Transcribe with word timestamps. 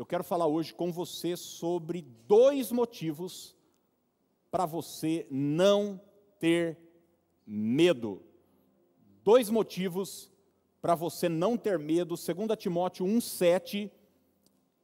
eu 0.00 0.06
quero 0.06 0.24
falar 0.24 0.46
hoje 0.46 0.72
com 0.72 0.90
você 0.90 1.36
sobre 1.36 2.00
dois 2.26 2.72
motivos 2.72 3.54
para 4.50 4.64
você 4.64 5.26
não 5.30 6.00
ter 6.38 6.78
medo. 7.46 8.22
Dois 9.22 9.50
motivos 9.50 10.32
para 10.80 10.94
você 10.94 11.28
não 11.28 11.54
ter 11.54 11.78
medo. 11.78 12.14
2 12.14 12.58
Timóteo 12.58 13.04
1,7 13.04 13.90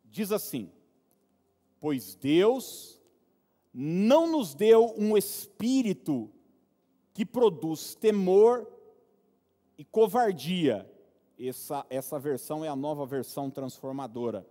diz 0.04 0.32
assim: 0.32 0.70
Pois 1.80 2.14
Deus 2.14 3.00
não 3.72 4.30
nos 4.30 4.54
deu 4.54 4.94
um 4.98 5.16
espírito 5.16 6.30
que 7.14 7.24
produz 7.24 7.94
temor 7.94 8.70
e 9.78 9.84
covardia. 9.86 10.86
Essa, 11.40 11.86
essa 11.88 12.18
versão 12.18 12.62
é 12.62 12.68
a 12.68 12.76
nova 12.76 13.06
versão 13.06 13.50
transformadora 13.50 14.46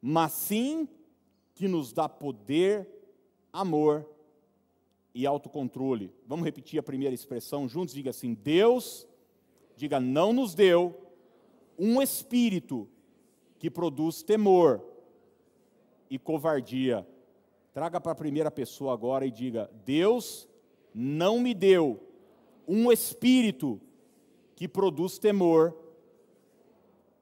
mas 0.00 0.32
sim 0.32 0.88
que 1.54 1.66
nos 1.66 1.92
dá 1.92 2.08
poder, 2.08 2.88
amor 3.52 4.08
e 5.14 5.26
autocontrole. 5.26 6.12
Vamos 6.26 6.44
repetir 6.44 6.78
a 6.78 6.82
primeira 6.82 7.14
expressão 7.14 7.68
juntos? 7.68 7.94
Diga 7.94 8.10
assim: 8.10 8.34
Deus, 8.34 9.06
diga, 9.76 9.98
não 9.98 10.32
nos 10.32 10.54
deu 10.54 10.96
um 11.78 12.00
espírito 12.00 12.88
que 13.58 13.70
produz 13.70 14.22
temor 14.22 14.82
e 16.08 16.18
covardia. 16.18 17.06
Traga 17.72 18.00
para 18.00 18.12
a 18.12 18.16
primeira 18.16 18.50
pessoa 18.50 18.92
agora 18.92 19.26
e 19.26 19.30
diga: 19.30 19.70
Deus 19.84 20.48
não 20.94 21.38
me 21.40 21.54
deu 21.54 22.00
um 22.66 22.90
espírito 22.92 23.80
que 24.54 24.68
produz 24.68 25.18
temor 25.18 25.76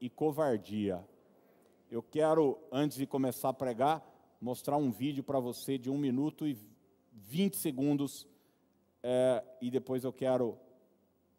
e 0.01 0.09
covardia. 0.09 1.03
Eu 1.89 2.03
quero, 2.03 2.59
antes 2.69 2.97
de 2.97 3.07
começar 3.07 3.49
a 3.49 3.53
pregar, 3.53 4.03
mostrar 4.41 4.75
um 4.75 4.91
vídeo 4.91 5.23
para 5.23 5.39
você 5.39 5.77
de 5.77 5.89
um 5.89 5.97
minuto 5.97 6.45
e 6.45 6.57
20 7.13 7.55
segundos, 7.55 8.27
é, 9.01 9.41
e 9.61 9.71
depois 9.71 10.03
eu 10.03 10.11
quero 10.11 10.57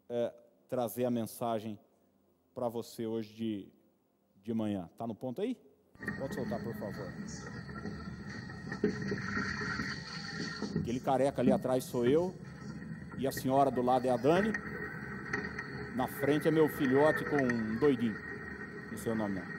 é, 0.09 0.33
trazer 0.67 1.05
a 1.05 1.11
mensagem 1.11 1.79
para 2.55 2.67
você 2.67 3.05
hoje 3.05 3.31
de, 3.35 3.67
de 4.43 4.51
manhã. 4.51 4.89
Está 4.91 5.05
no 5.05 5.13
ponto 5.13 5.39
aí? 5.39 5.55
Pode 6.17 6.33
soltar, 6.33 6.63
por 6.63 6.73
favor. 6.73 7.07
Aquele 10.81 10.99
careca 10.99 11.41
ali 11.41 11.51
atrás 11.51 11.83
sou 11.83 12.07
eu, 12.07 12.33
e 13.19 13.27
a 13.27 13.31
senhora 13.31 13.69
do 13.69 13.83
lado 13.83 14.07
é 14.07 14.09
a 14.09 14.17
Dani. 14.17 14.51
Na 15.95 16.07
frente 16.07 16.47
é 16.47 16.51
meu 16.51 16.67
filhote 16.69 17.23
com 17.25 17.35
um 17.35 17.77
doidinho. 17.77 18.17
Não 18.89 18.97
sei 18.97 19.11
o 19.11 19.15
nome 19.15 19.35
não. 19.35 19.58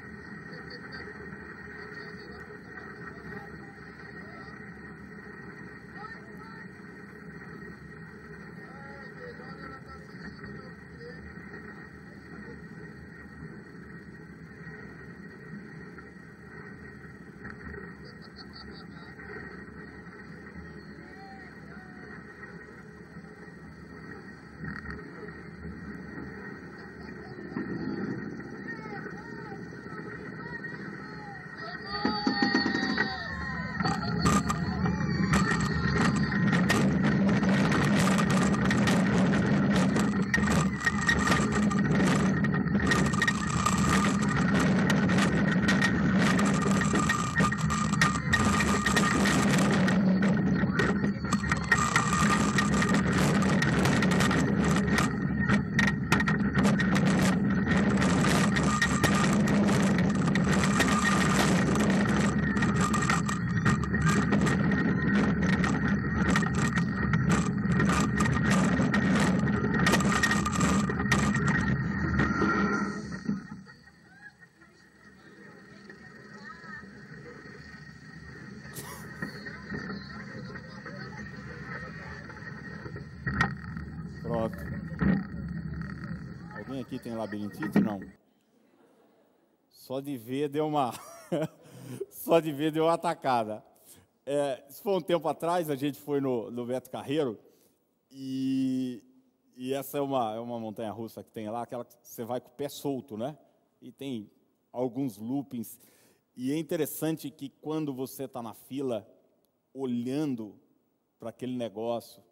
Tem 86.98 87.14
labirintite? 87.14 87.78
Não. 87.80 88.00
Só 89.68 90.00
de 90.00 90.16
ver 90.16 90.48
deu 90.48 90.66
uma. 90.66 90.92
Só 92.10 92.40
de 92.40 92.52
ver 92.52 92.72
deu 92.72 92.84
uma 92.84 92.94
atacada. 92.94 93.64
É, 94.24 94.64
isso 94.68 94.82
foi 94.82 94.94
um 94.94 95.00
tempo 95.00 95.26
atrás, 95.28 95.70
a 95.70 95.76
gente 95.76 95.98
foi 95.98 96.20
no, 96.20 96.50
no 96.50 96.64
Beto 96.64 96.90
Carreiro, 96.90 97.38
e, 98.10 99.02
e 99.56 99.72
essa 99.72 99.98
é 99.98 100.00
uma, 100.00 100.34
é 100.34 100.38
uma 100.38 100.58
montanha 100.60 100.92
russa 100.92 101.22
que 101.24 101.30
tem 101.30 101.48
lá, 101.48 101.62
aquela 101.62 101.84
que 101.84 101.96
você 102.02 102.24
vai 102.24 102.40
com 102.40 102.48
o 102.48 102.52
pé 102.52 102.68
solto, 102.68 103.16
né? 103.16 103.36
E 103.80 103.90
tem 103.90 104.30
alguns 104.72 105.16
loopings. 105.16 105.78
E 106.36 106.52
é 106.52 106.56
interessante 106.56 107.30
que 107.30 107.48
quando 107.48 107.92
você 107.92 108.24
está 108.24 108.42
na 108.42 108.54
fila, 108.54 109.06
olhando 109.74 110.54
para 111.18 111.30
aquele 111.30 111.56
negócio, 111.56 112.22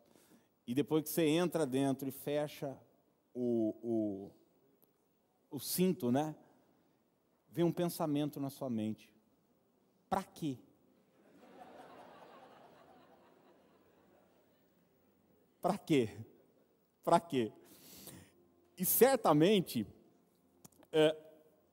e 0.66 0.74
depois 0.74 1.02
que 1.02 1.08
você 1.08 1.26
entra 1.26 1.66
dentro 1.66 2.08
e 2.08 2.12
fecha 2.12 2.76
o, 3.34 3.74
o, 3.82 4.30
o 5.50 5.58
cinto, 5.58 6.10
né? 6.10 6.34
Vem 7.50 7.64
um 7.64 7.72
pensamento 7.72 8.38
na 8.38 8.50
sua 8.50 8.68
mente. 8.68 9.12
Para 10.08 10.22
quê? 10.22 10.58
Para 15.60 15.76
quê? 15.76 16.10
Para 17.02 17.20
quê? 17.20 17.52
E 18.76 18.84
certamente, 18.84 19.86
é, 20.92 21.16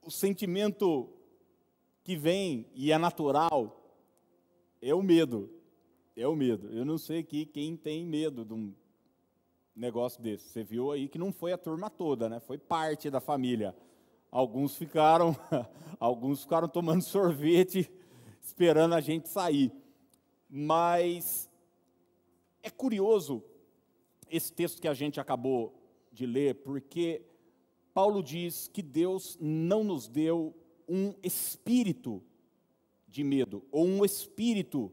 o 0.02 0.10
sentimento 0.10 1.12
que 2.04 2.16
vem 2.16 2.68
e 2.74 2.92
é 2.92 2.98
natural 2.98 3.82
é 4.82 4.94
o 4.94 5.04
medo. 5.04 5.50
É 6.16 6.28
o 6.28 6.36
medo. 6.36 6.72
Eu 6.72 6.86
não 6.86 6.98
sei 6.98 7.20
aqui 7.20 7.46
quem 7.46 7.76
tem 7.76 8.06
medo 8.06 8.46
de 8.46 8.54
um 8.54 8.74
negócio 9.76 10.22
desse. 10.22 10.48
Você 10.50 10.64
viu 10.64 10.92
aí 10.92 11.08
que 11.08 11.18
não 11.18 11.32
foi 11.32 11.52
a 11.52 11.58
turma 11.58 11.90
toda, 11.90 12.30
né? 12.30 12.40
Foi 12.40 12.58
parte 12.58 13.10
da 13.10 13.20
família. 13.20 13.76
Alguns 14.32 14.76
ficaram, 14.76 15.36
alguns 16.00 16.44
ficaram 16.44 16.68
tomando 16.68 17.02
sorvete, 17.04 17.90
esperando 18.42 18.96
a 18.96 19.02
gente 19.02 19.28
sair. 19.28 19.72
Mas 20.50 21.50
é 22.64 22.70
curioso 22.70 23.44
esse 24.30 24.52
texto 24.52 24.82
que 24.82 24.88
a 24.88 24.94
gente 24.94 25.20
acabou 25.20 25.74
de 26.12 26.26
ler, 26.26 26.56
porque 26.56 27.22
Paulo 27.94 28.24
diz 28.24 28.68
que 28.68 28.82
Deus 28.82 29.38
não 29.40 29.84
nos 29.84 30.08
deu 30.08 30.56
um 30.88 31.14
espírito 31.22 32.24
de 33.08 33.24
medo 33.24 33.66
ou 33.72 33.86
um 33.86 34.04
espírito 34.04 34.92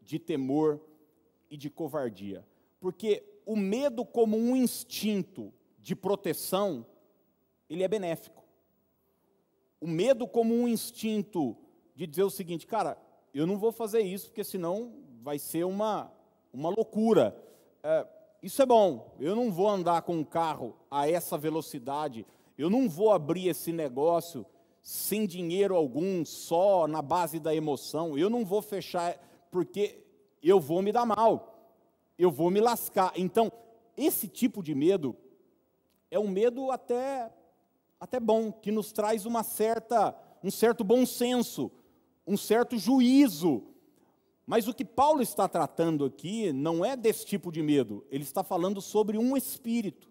de 0.00 0.18
temor 0.18 0.80
e 1.50 1.56
de 1.56 1.70
covardia. 1.70 2.46
Porque 2.80 3.22
o 3.44 3.56
medo 3.56 4.04
como 4.04 4.36
um 4.36 4.56
instinto 4.56 5.52
de 5.78 5.96
proteção, 5.96 6.86
ele 7.68 7.82
é 7.82 7.88
benéfico. 7.88 8.42
O 9.80 9.86
medo 9.86 10.28
como 10.28 10.54
um 10.54 10.68
instinto 10.68 11.56
de 11.94 12.06
dizer 12.06 12.22
o 12.22 12.30
seguinte, 12.30 12.66
cara, 12.66 12.96
eu 13.34 13.46
não 13.46 13.58
vou 13.58 13.72
fazer 13.72 14.00
isso 14.00 14.26
porque 14.26 14.44
senão 14.44 14.94
vai 15.22 15.38
ser 15.38 15.64
uma, 15.64 16.12
uma 16.52 16.68
loucura. 16.68 17.36
É, 17.82 18.06
isso 18.42 18.62
é 18.62 18.66
bom, 18.66 19.14
eu 19.18 19.34
não 19.34 19.50
vou 19.50 19.68
andar 19.68 20.02
com 20.02 20.16
um 20.16 20.24
carro 20.24 20.76
a 20.90 21.08
essa 21.08 21.36
velocidade, 21.36 22.26
eu 22.56 22.68
não 22.70 22.88
vou 22.88 23.12
abrir 23.12 23.48
esse 23.48 23.72
negócio 23.72 24.46
sem 24.80 25.26
dinheiro 25.26 25.76
algum, 25.76 26.24
só 26.24 26.86
na 26.88 27.00
base 27.00 27.38
da 27.38 27.54
emoção, 27.54 28.18
eu 28.18 28.28
não 28.28 28.44
vou 28.44 28.60
fechar 28.60 29.16
porque 29.50 30.04
eu 30.42 30.58
vou 30.58 30.82
me 30.82 30.92
dar 30.92 31.06
mal 31.06 31.51
eu 32.18 32.30
vou 32.30 32.50
me 32.50 32.60
lascar. 32.60 33.12
Então, 33.16 33.50
esse 33.96 34.28
tipo 34.28 34.62
de 34.62 34.74
medo 34.74 35.16
é 36.10 36.18
um 36.18 36.28
medo 36.28 36.70
até 36.70 37.32
até 37.98 38.18
bom, 38.18 38.50
que 38.50 38.72
nos 38.72 38.90
traz 38.90 39.26
uma 39.26 39.44
certa 39.44 40.14
um 40.42 40.50
certo 40.50 40.82
bom 40.82 41.06
senso, 41.06 41.70
um 42.26 42.36
certo 42.36 42.76
juízo. 42.76 43.62
Mas 44.44 44.66
o 44.66 44.74
que 44.74 44.84
Paulo 44.84 45.22
está 45.22 45.46
tratando 45.46 46.04
aqui 46.04 46.52
não 46.52 46.84
é 46.84 46.96
desse 46.96 47.24
tipo 47.24 47.52
de 47.52 47.62
medo, 47.62 48.04
ele 48.10 48.24
está 48.24 48.42
falando 48.42 48.80
sobre 48.80 49.16
um 49.16 49.36
espírito. 49.36 50.10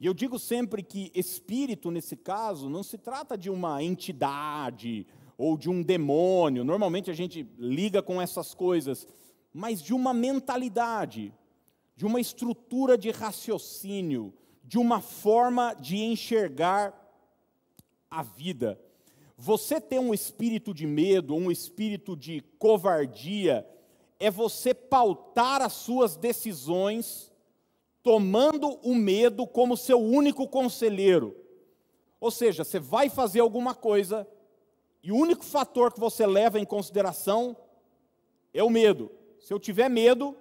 E 0.00 0.06
eu 0.06 0.12
digo 0.12 0.38
sempre 0.38 0.82
que 0.82 1.10
espírito, 1.14 1.90
nesse 1.90 2.16
caso, 2.16 2.68
não 2.68 2.82
se 2.82 2.98
trata 2.98 3.36
de 3.36 3.48
uma 3.50 3.82
entidade 3.82 5.06
ou 5.38 5.56
de 5.56 5.68
um 5.70 5.82
demônio, 5.82 6.64
normalmente 6.64 7.10
a 7.10 7.14
gente 7.14 7.46
liga 7.58 8.02
com 8.02 8.20
essas 8.20 8.54
coisas, 8.54 9.06
mas 9.56 9.80
de 9.80 9.94
uma 9.94 10.12
mentalidade, 10.12 11.32
de 11.96 12.04
uma 12.04 12.20
estrutura 12.20 12.98
de 12.98 13.10
raciocínio, 13.10 14.34
de 14.62 14.78
uma 14.78 15.00
forma 15.00 15.72
de 15.72 15.96
enxergar 15.96 16.92
a 18.10 18.22
vida. 18.22 18.78
Você 19.34 19.80
ter 19.80 19.98
um 19.98 20.12
espírito 20.12 20.74
de 20.74 20.86
medo, 20.86 21.34
um 21.34 21.50
espírito 21.50 22.14
de 22.14 22.42
covardia, 22.58 23.66
é 24.20 24.30
você 24.30 24.74
pautar 24.74 25.62
as 25.62 25.72
suas 25.72 26.18
decisões 26.18 27.32
tomando 28.02 28.78
o 28.82 28.94
medo 28.94 29.46
como 29.46 29.74
seu 29.74 29.98
único 29.98 30.46
conselheiro. 30.46 31.34
Ou 32.20 32.30
seja, 32.30 32.62
você 32.62 32.78
vai 32.78 33.08
fazer 33.08 33.40
alguma 33.40 33.74
coisa 33.74 34.28
e 35.02 35.10
o 35.10 35.16
único 35.16 35.46
fator 35.46 35.94
que 35.94 35.98
você 35.98 36.26
leva 36.26 36.60
em 36.60 36.64
consideração 36.66 37.56
é 38.52 38.62
o 38.62 38.68
medo. 38.68 39.10
Se 39.46 39.54
eu 39.54 39.60
tiver 39.60 39.88
medo, 39.88 40.36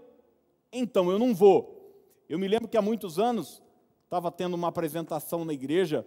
então 0.73 1.11
eu 1.11 1.19
não 1.19 1.31
vou. 1.31 1.95
Eu 2.27 2.39
me 2.39 2.47
lembro 2.47 2.67
que 2.67 2.75
há 2.75 2.81
muitos 2.81 3.19
anos 3.19 3.61
estava 4.03 4.31
tendo 4.31 4.55
uma 4.55 4.69
apresentação 4.69 5.45
na 5.45 5.53
igreja, 5.53 6.03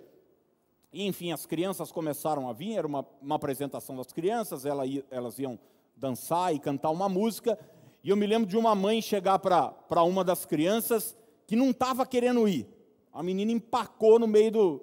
e 0.92 1.06
enfim, 1.06 1.30
as 1.30 1.46
crianças 1.46 1.92
começaram 1.92 2.50
a 2.50 2.52
vir, 2.52 2.76
era 2.76 2.88
uma, 2.88 3.06
uma 3.22 3.36
apresentação 3.36 3.94
das 3.94 4.08
crianças, 4.08 4.66
ela, 4.66 4.82
elas 5.12 5.38
iam 5.38 5.60
dançar 5.94 6.52
e 6.52 6.58
cantar 6.58 6.90
uma 6.90 7.08
música, 7.08 7.56
e 8.02 8.10
eu 8.10 8.16
me 8.16 8.26
lembro 8.26 8.48
de 8.48 8.56
uma 8.56 8.74
mãe 8.74 9.00
chegar 9.00 9.38
para 9.38 10.02
uma 10.02 10.24
das 10.24 10.44
crianças 10.44 11.16
que 11.46 11.54
não 11.54 11.70
estava 11.70 12.04
querendo 12.04 12.48
ir. 12.48 12.66
A 13.12 13.22
menina 13.22 13.52
empacou 13.52 14.18
no 14.18 14.26
meio 14.26 14.50
do, 14.50 14.82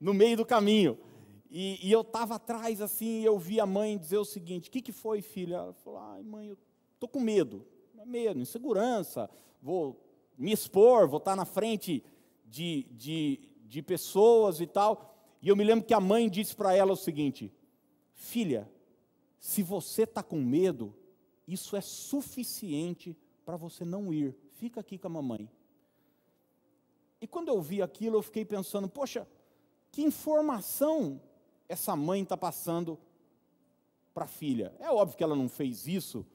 no 0.00 0.14
meio 0.14 0.38
do 0.38 0.46
caminho. 0.46 0.98
E, 1.50 1.86
e 1.86 1.92
eu 1.92 2.00
estava 2.00 2.36
atrás 2.36 2.80
assim, 2.80 3.20
e 3.20 3.26
eu 3.26 3.38
vi 3.38 3.60
a 3.60 3.66
mãe 3.66 3.98
dizer 3.98 4.16
o 4.16 4.24
seguinte: 4.24 4.70
O 4.70 4.72
que, 4.72 4.80
que 4.80 4.90
foi, 4.90 5.20
filha? 5.20 5.56
Ela 5.56 5.74
falou: 5.74 5.98
Ai, 6.00 6.22
mãe, 6.22 6.48
eu 6.48 6.56
estou 7.04 7.08
com 7.08 7.20
medo 7.20 7.66
medo, 8.04 8.40
insegurança, 8.40 9.30
vou 9.60 9.98
me 10.36 10.52
expor, 10.52 11.08
vou 11.08 11.18
estar 11.18 11.36
na 11.36 11.44
frente 11.44 12.04
de, 12.44 12.86
de, 12.90 13.40
de 13.64 13.82
pessoas 13.82 14.60
e 14.60 14.66
tal. 14.66 15.14
E 15.40 15.48
eu 15.48 15.56
me 15.56 15.64
lembro 15.64 15.84
que 15.84 15.94
a 15.94 16.00
mãe 16.00 16.28
disse 16.28 16.54
para 16.54 16.74
ela 16.74 16.92
o 16.92 16.96
seguinte: 16.96 17.52
Filha, 18.12 18.70
se 19.38 19.62
você 19.62 20.02
está 20.02 20.22
com 20.22 20.36
medo, 20.36 20.94
isso 21.46 21.76
é 21.76 21.80
suficiente 21.80 23.16
para 23.44 23.56
você 23.56 23.84
não 23.84 24.12
ir. 24.12 24.36
Fica 24.52 24.80
aqui 24.80 24.98
com 24.98 25.08
a 25.08 25.10
mamãe. 25.10 25.50
E 27.20 27.26
quando 27.26 27.48
eu 27.48 27.60
vi 27.60 27.82
aquilo, 27.82 28.16
eu 28.16 28.22
fiquei 28.22 28.44
pensando: 28.44 28.88
Poxa, 28.88 29.26
que 29.90 30.02
informação 30.02 31.20
essa 31.68 31.96
mãe 31.96 32.22
está 32.22 32.36
passando 32.36 32.98
para 34.14 34.24
a 34.24 34.28
filha? 34.28 34.74
É 34.78 34.90
óbvio 34.90 35.16
que 35.16 35.24
ela 35.24 35.36
não 35.36 35.48
fez 35.48 35.86
isso 35.86 36.26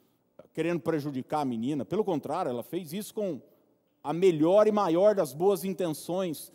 querendo 0.57 0.80
prejudicar 0.80 1.42
a 1.42 1.45
menina. 1.45 1.86
Pelo 1.86 2.04
contrário, 2.04 2.50
ela 2.50 2.63
fez 2.63 2.92
isso 2.92 3.13
com 3.13 3.39
a 4.04 4.12
melhor 4.12 4.68
e 4.68 4.71
maior 4.71 5.13
das 5.13 5.31
boas 5.31 5.63
intenções. 5.63 6.51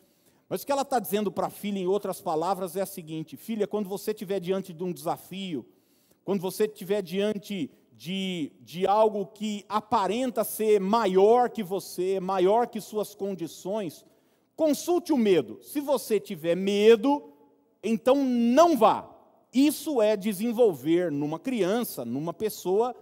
Mas 0.49 0.63
o 0.63 0.67
que 0.67 0.73
ela 0.73 0.83
está 0.83 0.99
dizendo 0.99 1.31
para 1.31 1.47
a 1.47 1.51
filha, 1.51 1.79
em 1.79 1.87
outras 1.87 2.21
palavras, 2.21 2.75
é 2.75 2.81
a 2.81 2.87
seguinte: 2.87 3.37
filha, 3.37 3.65
quando 3.65 3.89
você 3.89 4.11
estiver 4.11 4.41
diante 4.41 4.73
de 4.73 4.83
um 4.83 4.93
desafio, 4.93 5.65
quando 6.25 6.41
você 6.41 6.65
estiver 6.65 7.01
diante 7.01 7.71
de, 7.93 8.51
de 8.61 8.89
algo 8.89 9.25
que 9.25 9.65
aparenta 9.69 10.43
ser 10.43 10.81
maior 10.81 11.49
que 11.49 11.63
você, 11.63 12.19
maior 12.19 12.67
que 12.67 12.81
suas 12.81 13.15
condições, 13.15 14.05
consulte 14.57 15.13
o 15.13 15.17
medo. 15.17 15.61
Se 15.63 15.81
você 15.81 16.19
tiver 16.19 16.57
medo, 16.57 17.23
então 17.85 18.17
não 18.17 18.77
vá. 18.77 19.09
Isso 19.55 20.03
é 20.03 20.17
desenvolver 20.17 21.13
numa 21.13 21.39
criança, 21.39 22.05
numa 22.05 22.35
pessoa, 22.35 22.97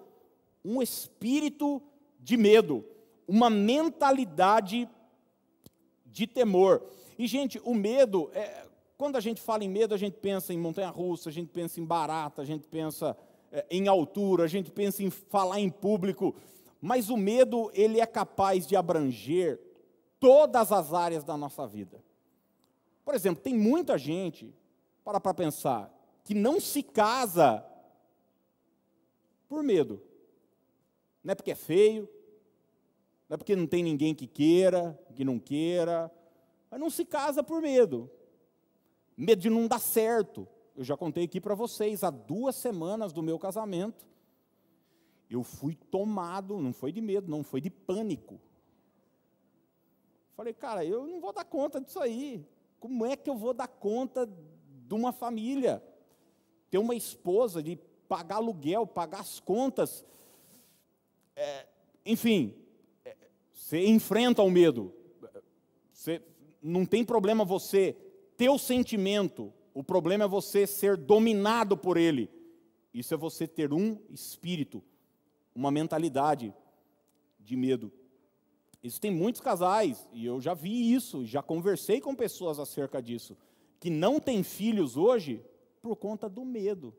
um 0.65 0.83
espírito 0.83 1.83
de 2.19 2.37
medo, 2.37 2.85
uma 3.27 3.49
mentalidade 3.49 4.89
de 6.05 6.27
temor. 6.27 6.83
E, 7.19 7.27
gente, 7.27 7.61
o 7.65 7.75
medo, 7.75 8.31
é, 8.35 8.67
quando 8.97 9.17
a 9.17 9.21
gente 9.21 9.41
fala 9.41 9.65
em 9.65 9.69
medo, 9.69 9.95
a 9.95 9.99
gente 9.99 10.19
pensa 10.19 10.53
em 10.53 10.59
montanha-russa, 10.59 11.29
a 11.29 11.33
gente 11.33 11.49
pensa 11.49 11.81
em 11.81 11.85
barata, 11.85 12.43
a 12.43 12.45
gente 12.45 12.67
pensa 12.69 13.17
é, 13.53 13.65
em 13.71 13.89
altura, 13.89 14.45
a 14.45 14.49
gente 14.49 14.71
pensa 14.71 15.03
em 15.03 15.11
falar 15.11 15.61
em 15.61 15.71
público, 15.71 16.35
mas 16.81 17.11
o 17.11 17.17
medo, 17.17 17.71
ele 17.75 18.01
é 18.01 18.07
capaz 18.07 18.67
de 18.67 18.77
abranger 18.77 19.61
todas 20.19 20.73
as 20.73 20.93
áreas 20.93 21.25
da 21.25 21.37
nossa 21.37 21.67
vida. 21.67 22.03
Por 23.05 23.15
exemplo, 23.15 23.43
tem 23.43 23.55
muita 23.55 23.99
gente, 23.99 24.55
para 25.05 25.21
para 25.21 25.35
pensar, 25.35 25.93
que 26.25 26.35
não 26.35 26.61
se 26.61 26.83
casa 26.83 27.65
por 29.49 29.63
medo. 29.63 30.01
Não 31.23 31.33
é 31.33 31.35
porque 31.35 31.51
é 31.51 31.55
feio, 31.55 32.09
não 33.29 33.35
é 33.35 33.37
porque 33.37 33.55
não 33.55 33.67
tem 33.67 33.83
ninguém 33.83 34.15
que 34.15 34.27
queira, 34.27 34.99
que 35.15 35.25
não 35.25 35.39
queira, 35.39 36.11
mas 36.71 36.81
não 36.81 36.91
se 36.91 37.05
casa 37.05 37.43
por 37.43 37.61
medo. 37.61 38.11
Medo 39.17 39.41
de 39.41 39.51
não 39.51 39.69
dar 39.69 39.79
certo. 39.79 40.49
Eu 40.77 40.85
já 40.85 40.97
contei 40.97 41.25
aqui 41.25 41.41
para 41.41 41.55
vocês, 41.55 42.03
há 42.03 42.11
duas 42.11 42.57
semanas 42.57 43.13
do 43.13 43.23
meu 43.23 43.39
casamento, 43.39 44.07
eu 45.31 45.45
fui 45.45 45.75
tomado, 45.75 46.59
não 46.59 46.73
foi 46.73 46.91
de 46.91 47.01
medo, 47.01 47.31
não, 47.31 47.45
foi 47.45 47.61
de 47.61 47.71
pânico. 47.71 48.41
Falei, 50.35 50.53
cara, 50.53 50.85
eu 50.85 51.07
não 51.07 51.21
vou 51.21 51.33
dar 51.33 51.45
conta 51.45 51.81
disso 51.81 52.01
aí. 52.01 52.45
Como 52.81 53.05
é 53.05 53.15
que 53.15 53.31
eu 53.31 53.37
vou 53.37 53.55
dar 53.55 53.69
conta 53.69 54.27
de 54.27 54.95
uma 54.95 55.13
família? 55.13 55.85
Ter 56.69 56.79
uma 56.79 56.95
esposa, 56.95 57.63
de 57.63 57.77
pagar 58.09 58.37
aluguel, 58.37 58.87
pagar 58.87 59.21
as 59.21 59.39
contas 59.39 60.05
é, 61.41 61.67
enfim, 62.05 62.55
é, 63.03 63.17
você 63.51 63.87
enfrenta 63.87 64.43
o 64.43 64.51
medo. 64.51 64.93
Você, 65.91 66.21
não 66.63 66.85
tem 66.85 67.03
problema 67.03 67.47
você 67.47 67.97
ter 68.37 68.51
o 68.51 68.59
sentimento, 68.59 69.51
o 69.73 69.83
problema 69.83 70.25
é 70.25 70.29
você 70.29 70.67
ser 70.67 70.99
dominado 70.99 71.79
por 71.79 71.97
ele. 71.97 72.29
Isso 72.93 73.15
é 73.15 73.17
você 73.17 73.49
ter 73.49 73.73
um 73.73 73.99
espírito, 74.11 74.83
uma 75.55 75.71
mentalidade 75.71 76.55
de 77.39 77.57
medo. 77.57 77.91
Existem 78.83 79.11
muitos 79.11 79.41
casais, 79.41 80.07
e 80.13 80.27
eu 80.27 80.41
já 80.41 80.53
vi 80.53 80.93
isso, 80.93 81.25
já 81.25 81.43
conversei 81.43 82.01
com 82.01 82.15
pessoas 82.15 82.59
acerca 82.59 83.01
disso, 83.01 83.37
que 83.79 83.89
não 83.89 84.21
têm 84.21 84.43
filhos 84.43 84.97
hoje 84.97 85.43
por 85.81 85.97
conta 85.97 86.29
do 86.29 86.45
medo. 86.45 86.95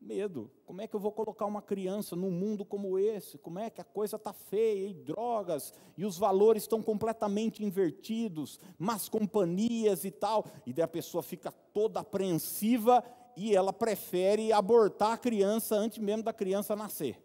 Medo. 0.00 0.50
Como 0.64 0.80
é 0.80 0.86
que 0.86 0.96
eu 0.96 1.00
vou 1.00 1.12
colocar 1.12 1.44
uma 1.44 1.60
criança 1.60 2.16
num 2.16 2.30
mundo 2.30 2.64
como 2.64 2.98
esse? 2.98 3.36
Como 3.36 3.58
é 3.58 3.68
que 3.68 3.82
a 3.82 3.84
coisa 3.84 4.16
está 4.16 4.32
feia 4.32 4.88
e 4.88 4.94
drogas 4.94 5.74
e 5.96 6.06
os 6.06 6.16
valores 6.16 6.62
estão 6.62 6.82
completamente 6.82 7.62
invertidos, 7.62 8.58
más 8.78 9.10
companhias 9.10 10.04
e 10.06 10.10
tal? 10.10 10.46
E 10.64 10.72
daí 10.72 10.84
a 10.84 10.88
pessoa 10.88 11.22
fica 11.22 11.52
toda 11.52 12.00
apreensiva 12.00 13.04
e 13.36 13.54
ela 13.54 13.74
prefere 13.74 14.52
abortar 14.52 15.12
a 15.12 15.18
criança 15.18 15.76
antes 15.76 15.98
mesmo 15.98 16.22
da 16.22 16.32
criança 16.32 16.74
nascer. 16.74 17.22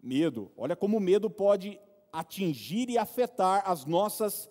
Medo. 0.00 0.52
Olha 0.56 0.76
como 0.76 0.96
o 0.96 1.00
medo 1.00 1.28
pode 1.28 1.78
atingir 2.12 2.88
e 2.88 2.96
afetar 2.96 3.68
as 3.68 3.84
nossas 3.84 4.48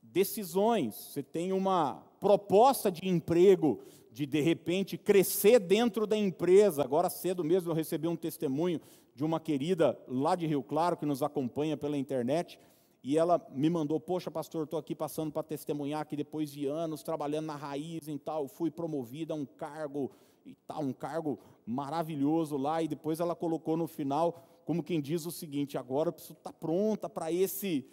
decisões. 0.00 0.94
Você 0.94 1.24
tem 1.24 1.52
uma 1.52 2.06
proposta 2.20 2.90
de 2.90 3.08
emprego 3.08 3.80
de 4.12 4.26
de 4.26 4.40
repente 4.40 4.98
crescer 4.98 5.58
dentro 5.58 6.06
da 6.06 6.16
empresa. 6.16 6.82
Agora 6.82 7.08
cedo 7.08 7.42
mesmo 7.42 7.70
eu 7.70 7.74
recebi 7.74 8.06
um 8.06 8.16
testemunho 8.16 8.80
de 9.14 9.24
uma 9.24 9.40
querida 9.40 9.98
lá 10.06 10.36
de 10.36 10.46
Rio 10.46 10.62
Claro 10.62 10.96
que 10.96 11.06
nos 11.06 11.22
acompanha 11.22 11.76
pela 11.76 11.96
internet 11.96 12.58
e 13.02 13.16
ela 13.18 13.44
me 13.50 13.70
mandou: 13.70 13.98
Poxa, 13.98 14.30
pastor, 14.30 14.64
estou 14.64 14.78
aqui 14.78 14.94
passando 14.94 15.32
para 15.32 15.42
testemunhar 15.42 16.06
que 16.06 16.14
depois 16.14 16.50
de 16.50 16.66
anos 16.66 17.02
trabalhando 17.02 17.46
na 17.46 17.56
raiz 17.56 18.06
e 18.06 18.18
tal, 18.18 18.46
fui 18.46 18.70
promovida 18.70 19.32
a 19.32 19.36
um 19.36 19.46
cargo 19.46 20.10
e 20.44 20.54
tal, 20.66 20.82
um 20.82 20.92
cargo 20.92 21.38
maravilhoso 21.66 22.56
lá. 22.56 22.82
E 22.82 22.88
depois 22.88 23.18
ela 23.18 23.34
colocou 23.34 23.76
no 23.76 23.86
final, 23.86 24.62
como 24.64 24.82
quem 24.82 25.00
diz 25.00 25.24
o 25.24 25.30
seguinte: 25.30 25.78
agora 25.78 26.10
eu 26.10 26.12
preciso 26.12 26.34
estar 26.34 26.52
tá 26.52 26.58
pronta 26.58 27.08
para 27.08 27.32
esse, 27.32 27.84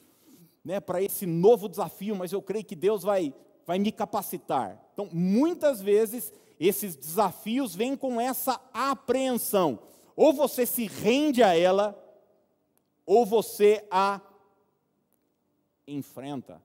né, 0.64 0.80
para 0.80 1.02
esse 1.02 1.26
novo 1.26 1.70
desafio, 1.70 2.16
mas 2.16 2.32
eu 2.34 2.42
creio 2.42 2.66
que 2.66 2.76
Deus 2.76 3.04
vai 3.04 3.34
vai 3.70 3.78
me 3.78 3.92
capacitar. 3.92 4.84
Então, 4.94 5.08
muitas 5.14 5.80
vezes, 5.80 6.34
esses 6.60 6.96
desafios 6.96 7.76
vêm 7.76 7.96
com 7.96 8.20
essa 8.20 8.60
apreensão. 8.74 9.78
Ou 10.16 10.34
você 10.34 10.66
se 10.66 10.88
rende 10.88 11.44
a 11.44 11.56
ela, 11.56 11.96
ou 13.06 13.28
você 13.28 13.86
a 13.92 14.20
enfrenta. 15.88 16.60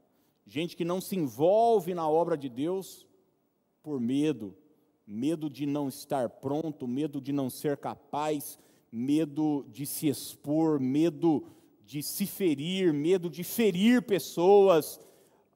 Gente 0.47 0.75
que 0.75 0.83
não 0.83 0.99
se 0.99 1.15
envolve 1.15 1.93
na 1.93 2.09
obra 2.09 2.39
de 2.39 2.49
Deus 2.49 3.07
por 3.83 4.01
medo, 4.01 4.57
medo 5.07 5.51
de 5.51 5.67
não 5.67 5.89
estar 5.89 6.31
pronto, 6.31 6.89
medo 6.89 7.21
de 7.21 7.33
não 7.35 7.51
ser 7.51 7.77
capaz, 7.77 8.59
medo 8.91 9.67
de 9.69 9.85
se 9.85 10.09
expor, 10.09 10.81
medo 10.81 11.45
de 11.85 12.03
se 12.03 12.25
ferir, 12.25 12.95
medo 12.95 13.29
de 13.29 13.45
ferir 13.45 14.01
pessoas. 14.01 14.99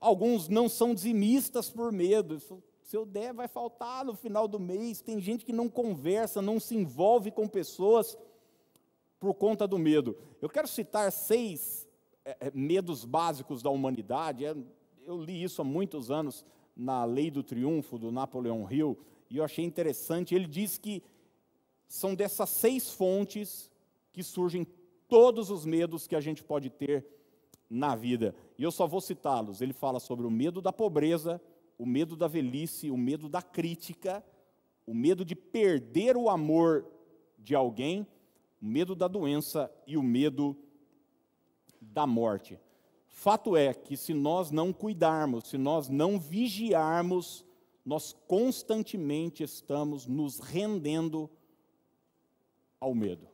Alguns 0.01 0.49
não 0.49 0.69
são 0.69 0.95
dizimistas 0.95 1.71
por 1.71 1.93
medo. 1.93 2.41
Se 2.83 2.97
eu 2.97 3.05
der, 3.05 3.35
vai 3.35 3.49
faltar 3.49 4.05
no 4.05 4.15
final 4.15 4.47
do 4.47 4.59
mês. 4.59 5.01
Tem 5.01 5.21
gente 5.21 5.45
que 5.45 5.53
não 5.53 5.69
conversa, 5.69 6.41
não 6.41 6.61
se 6.61 6.77
envolve 6.77 7.31
com 7.31 7.49
pessoas 7.49 8.17
por 9.19 9.35
conta 9.35 9.67
do 9.67 9.79
medo. 9.79 10.17
Eu 10.41 10.49
quero 10.49 10.69
citar 10.69 11.11
seis 11.11 11.89
é, 12.25 12.37
é 12.41 12.51
medos 12.55 13.05
básicos 13.05 13.63
da 13.63 13.71
humanidade. 13.71 14.45
É, 14.45 14.55
eu 15.05 15.21
li 15.21 15.43
isso 15.43 15.61
há 15.61 15.65
muitos 15.65 16.11
anos 16.11 16.45
na 16.77 17.05
Lei 17.05 17.31
do 17.31 17.43
Triunfo, 17.43 17.99
do 17.99 18.13
Napoleão 18.13 18.71
Hill, 18.71 18.97
e 19.29 19.39
eu 19.39 19.45
achei 19.45 19.65
interessante. 19.65 20.35
Ele 20.35 20.47
diz 20.47 20.79
que 20.79 21.03
são 21.89 22.15
dessas 22.15 22.51
seis 22.51 22.91
fontes 22.91 23.71
que 24.13 24.23
surgem 24.23 24.67
todos 25.09 25.51
os 25.51 25.65
medos 25.65 26.07
que 26.07 26.15
a 26.15 26.21
gente 26.21 26.45
pode 26.45 26.71
ter 26.71 27.05
na 27.69 27.97
vida. 27.97 28.35
E 28.59 28.63
eu 28.65 28.73
só 28.73 28.87
vou 28.87 29.01
citá-los. 29.01 29.61
Ele 29.61 29.73
fala 29.73 30.01
sobre 30.01 30.27
o 30.27 30.31
medo 30.31 30.61
da 30.61 30.73
pobreza, 30.73 31.41
o 31.79 31.87
medo 31.87 32.17
da 32.17 32.27
velhice, 32.27 32.91
o 32.91 32.97
medo 32.97 33.29
da 33.29 33.41
crítica, 33.41 34.25
o 34.85 34.93
medo 34.93 35.25
de 35.25 35.37
perder 35.37 36.17
o 36.17 36.29
amor 36.29 36.85
de 37.39 37.55
alguém, 37.55 38.07
o 38.61 38.67
medo 38.67 38.97
da 38.97 39.07
doença 39.07 39.71
e 39.87 39.97
o 39.97 40.03
medo 40.03 40.57
da 41.81 42.07
morte. 42.07 42.59
Fato 43.07 43.57
é 43.57 43.73
que 43.73 43.97
se 43.97 44.13
nós 44.13 44.51
não 44.51 44.73
cuidarmos, 44.73 45.49
se 45.49 45.59
nós 45.59 45.89
não 45.89 46.19
vigiarmos, 46.19 47.45
nós 47.85 48.13
constantemente 48.27 49.43
estamos 49.43 50.07
nos 50.07 50.41
rendendo 50.41 51.31
ao 52.81 52.95
medo. 52.95 53.29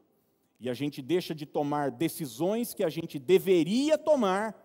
E 0.60 0.70
a 0.70 0.74
gente 0.74 1.02
deixa 1.02 1.34
de 1.34 1.44
tomar 1.44 1.90
decisões 1.90 2.72
que 2.72 2.84
a 2.84 2.88
gente 2.88 3.18
deveria 3.18 3.98
tomar 3.98 4.63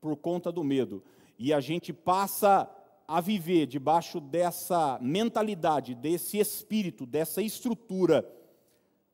por 0.00 0.16
conta 0.16 0.50
do 0.50 0.64
medo. 0.64 1.02
E 1.38 1.52
a 1.52 1.60
gente 1.60 1.92
passa 1.92 2.68
a 3.06 3.20
viver 3.20 3.66
debaixo 3.66 4.20
dessa 4.20 4.98
mentalidade, 5.02 5.94
desse 5.94 6.38
espírito, 6.38 7.04
dessa 7.04 7.42
estrutura 7.42 8.24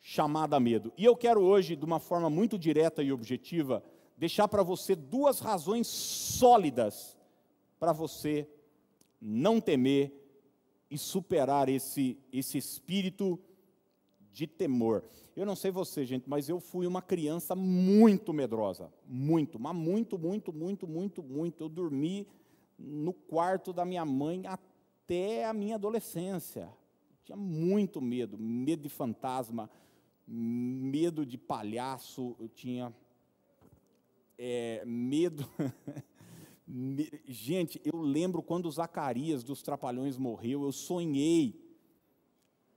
chamada 0.02 0.60
medo. 0.60 0.92
E 0.96 1.04
eu 1.04 1.16
quero 1.16 1.40
hoje, 1.40 1.74
de 1.74 1.84
uma 1.84 1.98
forma 1.98 2.30
muito 2.30 2.58
direta 2.58 3.02
e 3.02 3.10
objetiva, 3.10 3.82
deixar 4.16 4.48
para 4.48 4.62
você 4.62 4.94
duas 4.94 5.40
razões 5.40 5.86
sólidas 5.86 7.16
para 7.78 7.92
você 7.92 8.48
não 9.20 9.60
temer 9.60 10.12
e 10.90 10.96
superar 10.96 11.68
esse, 11.68 12.18
esse 12.32 12.58
espírito 12.58 13.38
de 14.36 14.46
temor. 14.46 15.02
Eu 15.34 15.46
não 15.46 15.56
sei 15.56 15.70
você, 15.70 16.04
gente, 16.04 16.28
mas 16.28 16.46
eu 16.46 16.60
fui 16.60 16.86
uma 16.86 17.00
criança 17.00 17.56
muito 17.56 18.34
medrosa. 18.34 18.92
Muito, 19.08 19.58
mas 19.58 19.74
muito, 19.74 20.18
muito, 20.18 20.52
muito, 20.52 20.86
muito, 20.86 21.22
muito. 21.22 21.64
Eu 21.64 21.70
dormi 21.70 22.28
no 22.78 23.14
quarto 23.14 23.72
da 23.72 23.82
minha 23.82 24.04
mãe 24.04 24.42
até 24.46 25.46
a 25.46 25.54
minha 25.54 25.76
adolescência. 25.76 26.68
Tinha 27.24 27.34
muito 27.34 27.98
medo, 28.02 28.36
medo 28.36 28.82
de 28.82 28.90
fantasma, 28.90 29.70
medo 30.26 31.24
de 31.24 31.38
palhaço, 31.38 32.36
eu 32.38 32.48
tinha 32.50 32.94
é, 34.36 34.82
medo. 34.84 35.48
Gente, 37.24 37.80
eu 37.82 37.98
lembro 38.02 38.42
quando 38.42 38.70
Zacarias 38.70 39.42
dos 39.42 39.62
Trapalhões 39.62 40.18
morreu, 40.18 40.64
eu 40.64 40.72
sonhei 40.72 41.65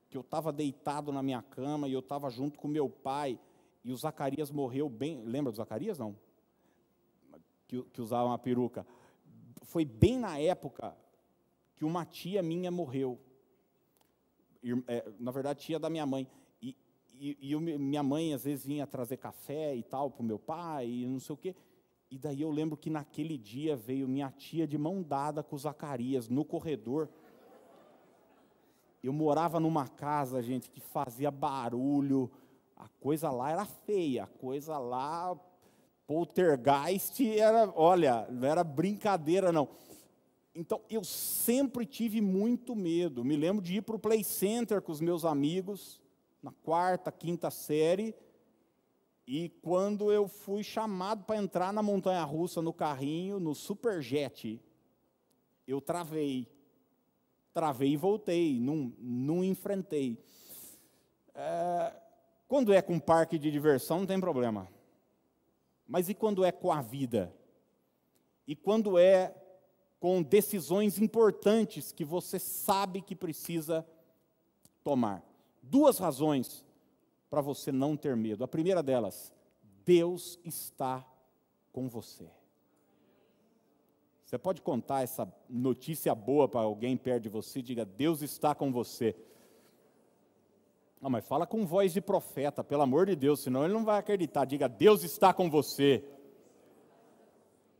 que 0.09 0.17
eu 0.17 0.21
estava 0.21 0.51
deitado 0.51 1.11
na 1.11 1.21
minha 1.21 1.41
cama 1.41 1.87
e 1.87 1.93
eu 1.93 1.99
estava 1.99 2.29
junto 2.29 2.57
com 2.57 2.67
meu 2.67 2.89
pai 2.89 3.39
e 3.83 3.91
o 3.91 3.97
Zacarias 3.97 4.51
morreu 4.51 4.89
bem. 4.89 5.23
Lembra 5.23 5.51
do 5.51 5.55
Zacarias? 5.55 5.99
Não? 5.99 6.15
Que, 7.67 7.83
que 7.83 8.01
usava 8.01 8.25
uma 8.25 8.39
peruca. 8.39 8.85
Foi 9.63 9.85
bem 9.85 10.17
na 10.17 10.39
época 10.39 10.95
que 11.75 11.85
uma 11.85 12.05
tia 12.05 12.41
minha 12.41 12.71
morreu. 12.71 13.19
É, 14.87 15.09
na 15.19 15.31
verdade, 15.31 15.61
tia 15.61 15.79
da 15.79 15.89
minha 15.89 16.05
mãe 16.05 16.27
e, 17.19 17.37
e 17.41 17.51
eu, 17.51 17.59
minha 17.59 18.01
mãe 18.01 18.33
às 18.33 18.45
vezes 18.45 18.65
vinha 18.65 18.87
trazer 18.87 19.17
café 19.17 19.75
e 19.75 19.83
tal 19.83 20.09
para 20.09 20.23
o 20.23 20.25
meu 20.25 20.39
pai 20.39 20.87
e 20.87 21.05
não 21.05 21.19
sei 21.19 21.33
o 21.33 21.37
quê. 21.37 21.53
E 22.09 22.17
daí 22.17 22.41
eu 22.41 22.49
lembro 22.49 22.77
que 22.77 22.89
naquele 22.89 23.37
dia 23.37 23.75
veio 23.75 24.07
minha 24.07 24.31
tia 24.31 24.65
de 24.65 24.77
mão 24.77 25.03
dada 25.03 25.43
com 25.43 25.55
o 25.55 25.59
Zacarias 25.59 26.29
no 26.29 26.45
corredor. 26.45 27.09
Eu 29.03 29.13
morava 29.13 29.59
numa 29.59 29.87
casa, 29.87 30.41
gente, 30.41 30.69
que 30.69 30.79
fazia 30.79 31.31
barulho. 31.31 32.29
A 32.75 32.87
coisa 32.99 33.29
lá 33.29 33.51
era 33.51 33.65
feia, 33.65 34.23
a 34.23 34.27
coisa 34.27 34.77
lá, 34.77 35.37
poltergeist 36.07 37.21
era, 37.37 37.71
olha, 37.75 38.27
não 38.29 38.47
era 38.47 38.63
brincadeira 38.63 39.51
não. 39.51 39.69
Então 40.55 40.81
eu 40.89 41.03
sempre 41.03 41.85
tive 41.85 42.19
muito 42.21 42.75
medo. 42.75 43.23
Me 43.23 43.35
lembro 43.35 43.63
de 43.63 43.77
ir 43.77 43.81
para 43.81 43.95
o 43.95 43.99
play 43.99 44.23
center 44.23 44.81
com 44.81 44.91
os 44.91 44.99
meus 44.99 45.23
amigos 45.23 46.01
na 46.41 46.51
quarta, 46.51 47.11
quinta 47.11 47.51
série, 47.51 48.15
e 49.27 49.49
quando 49.61 50.11
eu 50.11 50.27
fui 50.27 50.63
chamado 50.63 51.23
para 51.23 51.37
entrar 51.37 51.71
na 51.71 51.83
montanha 51.83 52.23
russa 52.23 52.61
no 52.61 52.73
carrinho, 52.73 53.39
no 53.39 53.53
Superjet, 53.53 54.59
eu 55.67 55.79
travei. 55.79 56.47
Travei 57.53 57.93
e 57.93 57.97
voltei, 57.97 58.59
não, 58.59 58.93
não 58.99 59.43
enfrentei. 59.43 60.17
É, 61.33 61.93
quando 62.47 62.73
é 62.73 62.81
com 62.81 62.99
parque 62.99 63.37
de 63.37 63.51
diversão, 63.51 63.99
não 63.99 64.05
tem 64.05 64.19
problema. 64.19 64.67
Mas 65.87 66.09
e 66.09 66.13
quando 66.13 66.45
é 66.45 66.51
com 66.51 66.71
a 66.71 66.81
vida? 66.81 67.33
E 68.47 68.55
quando 68.55 68.97
é 68.97 69.35
com 69.99 70.21
decisões 70.21 70.99
importantes 70.99 71.91
que 71.91 72.05
você 72.05 72.39
sabe 72.39 73.01
que 73.01 73.15
precisa 73.15 73.85
tomar? 74.83 75.29
duas 75.69 75.99
razões 75.99 76.65
para 77.29 77.41
você 77.41 77.71
não 77.71 77.95
ter 77.95 78.15
medo. 78.15 78.43
A 78.43 78.47
primeira 78.47 78.81
delas, 78.81 79.31
Deus 79.85 80.39
está 80.43 81.05
com 81.71 81.87
você. 81.87 82.29
Você 84.29 84.37
pode 84.37 84.61
contar 84.61 85.01
essa 85.01 85.27
notícia 85.49 86.13
boa 86.13 86.47
para 86.47 86.59
alguém 86.59 86.95
perto 86.95 87.23
de 87.23 87.29
você, 87.29 87.63
diga: 87.63 87.83
Deus 87.83 88.21
está 88.21 88.53
com 88.53 88.71
você. 88.71 89.15
Não, 91.01 91.09
mas 91.09 91.25
fala 91.25 91.47
com 91.47 91.65
voz 91.65 91.91
de 91.93 91.99
profeta, 91.99 92.63
pelo 92.63 92.83
amor 92.83 93.07
de 93.07 93.15
Deus, 93.15 93.39
senão 93.39 93.63
ele 93.65 93.73
não 93.73 93.83
vai 93.83 93.97
acreditar. 93.97 94.45
Diga: 94.45 94.69
Deus 94.69 95.03
está 95.03 95.33
com 95.33 95.49
você. 95.49 96.03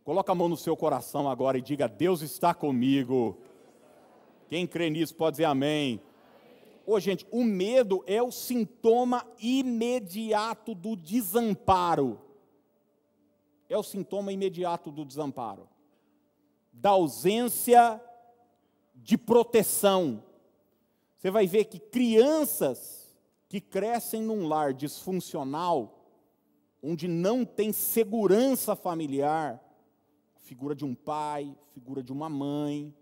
Coloca 0.04 0.32
a 0.32 0.34
mão 0.34 0.50
no 0.50 0.58
seu 0.58 0.76
coração 0.76 1.30
agora 1.30 1.60
e 1.60 1.62
diga: 1.62 1.88
Deus 1.88 2.24
está 2.24 2.52
comigo. 2.52 3.38
Quem 4.48 4.66
crê 4.66 4.90
nisso 4.90 5.14
pode 5.14 5.36
dizer 5.36 5.46
amém. 5.46 6.02
Ô, 6.84 7.00
gente, 7.00 7.28
o 7.30 7.44
medo 7.44 8.04
é 8.08 8.24
o 8.24 8.32
sintoma 8.32 9.24
imediato 9.40 10.74
do 10.74 10.96
desamparo. 10.96 12.20
É 13.70 13.78
o 13.78 13.84
sintoma 13.84 14.34
imediato 14.34 14.90
do 14.90 15.06
desamparo. 15.06 15.70
Da 16.80 16.92
ausência 16.92 18.02
de 18.96 19.18
proteção. 19.18 20.24
Você 21.18 21.30
vai 21.30 21.46
ver 21.46 21.66
que 21.66 21.80
crianças 21.80 23.18
que 23.50 23.60
crescem 23.60 24.22
num 24.22 24.48
lar 24.48 24.74
disfuncional, 24.74 26.06
onde 26.82 27.08
não 27.08 27.44
tem 27.44 27.74
segurança 27.74 28.76
familiar, 28.76 29.60
figura 30.38 30.74
de 30.74 30.86
um 30.86 30.96
pai, 30.96 31.54
figura 31.74 32.02
de 32.02 32.14
uma 32.14 32.30
mãe, 32.30 32.94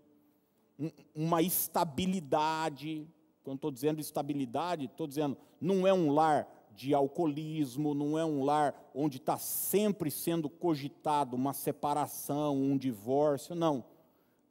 uma 1.14 1.42
estabilidade, 1.42 3.06
quando 3.44 3.56
estou 3.56 3.70
dizendo 3.70 4.00
estabilidade, 4.00 4.86
estou 4.86 5.06
dizendo 5.06 5.36
não 5.60 5.86
é 5.86 5.92
um 5.92 6.10
lar 6.10 6.48
de 6.78 6.94
alcoolismo, 6.94 7.92
não 7.92 8.16
é 8.16 8.24
um 8.24 8.44
lar 8.44 8.72
onde 8.94 9.16
está 9.16 9.36
sempre 9.36 10.12
sendo 10.12 10.48
cogitado 10.48 11.34
uma 11.34 11.52
separação, 11.52 12.56
um 12.56 12.78
divórcio, 12.78 13.56
não. 13.56 13.84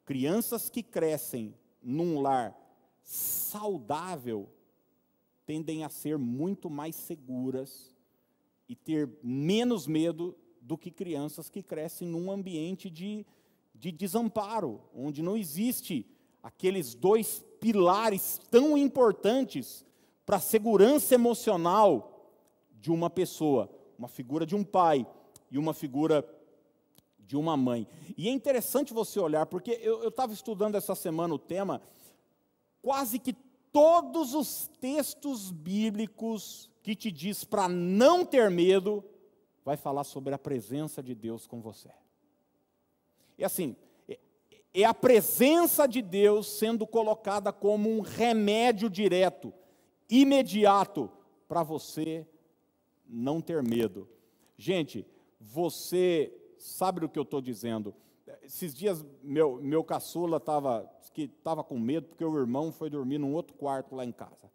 Crianças 0.04 0.68
que 0.68 0.82
crescem 0.82 1.54
num 1.82 2.20
lar 2.20 2.54
saudável 3.02 4.46
tendem 5.46 5.84
a 5.84 5.88
ser 5.88 6.18
muito 6.18 6.68
mais 6.68 6.94
seguras 6.96 7.90
e 8.68 8.76
ter 8.76 9.08
menos 9.22 9.86
medo 9.86 10.36
do 10.60 10.76
que 10.76 10.90
crianças 10.90 11.48
que 11.48 11.62
crescem 11.62 12.06
num 12.06 12.30
ambiente 12.30 12.90
de, 12.90 13.24
de 13.74 13.90
desamparo, 13.90 14.82
onde 14.94 15.22
não 15.22 15.34
existe 15.34 16.04
aqueles 16.42 16.94
dois 16.94 17.42
pilares 17.58 18.38
tão 18.50 18.76
importantes 18.76 19.82
para 20.26 20.36
a 20.36 20.40
segurança 20.40 21.14
emocional 21.14 22.17
de 22.80 22.90
uma 22.90 23.10
pessoa, 23.10 23.70
uma 23.98 24.08
figura 24.08 24.46
de 24.46 24.54
um 24.54 24.64
pai 24.64 25.06
e 25.50 25.58
uma 25.58 25.74
figura 25.74 26.24
de 27.18 27.36
uma 27.36 27.56
mãe. 27.56 27.86
E 28.16 28.28
é 28.28 28.32
interessante 28.32 28.94
você 28.94 29.20
olhar, 29.20 29.46
porque 29.46 29.72
eu 29.82 30.08
estava 30.08 30.32
estudando 30.32 30.76
essa 30.76 30.94
semana 30.94 31.34
o 31.34 31.38
tema, 31.38 31.82
quase 32.80 33.18
que 33.18 33.34
todos 33.70 34.34
os 34.34 34.68
textos 34.80 35.50
bíblicos 35.50 36.70
que 36.82 36.94
te 36.94 37.10
diz 37.10 37.44
para 37.44 37.68
não 37.68 38.24
ter 38.24 38.50
medo, 38.50 39.04
vai 39.62 39.76
falar 39.76 40.04
sobre 40.04 40.32
a 40.32 40.38
presença 40.38 41.02
de 41.02 41.14
Deus 41.14 41.46
com 41.46 41.60
você. 41.60 41.90
Assim, 43.42 43.76
é, 44.08 44.18
é 44.72 44.84
a 44.84 44.94
presença 44.94 45.86
de 45.86 46.00
Deus 46.00 46.48
sendo 46.48 46.86
colocada 46.86 47.52
como 47.52 47.90
um 47.90 48.00
remédio 48.00 48.88
direto, 48.88 49.52
imediato, 50.08 51.10
para 51.46 51.62
você 51.62 52.26
não 53.08 53.40
ter 53.40 53.62
medo. 53.62 54.08
Gente, 54.56 55.06
você 55.40 56.32
sabe 56.58 57.00
do 57.00 57.08
que 57.08 57.18
eu 57.18 57.22
estou 57.22 57.40
dizendo. 57.40 57.94
Esses 58.42 58.74
dias, 58.74 59.04
meu, 59.22 59.60
meu 59.62 59.82
caçula 59.82 60.36
estava 60.36 60.88
estava 61.24 61.64
com 61.64 61.78
medo 61.78 62.08
porque 62.08 62.24
o 62.24 62.38
irmão 62.38 62.70
foi 62.70 62.88
dormir 62.88 63.18
num 63.18 63.34
outro 63.34 63.54
quarto 63.56 63.94
lá 63.94 64.04
em 64.04 64.12
casa. 64.12 64.48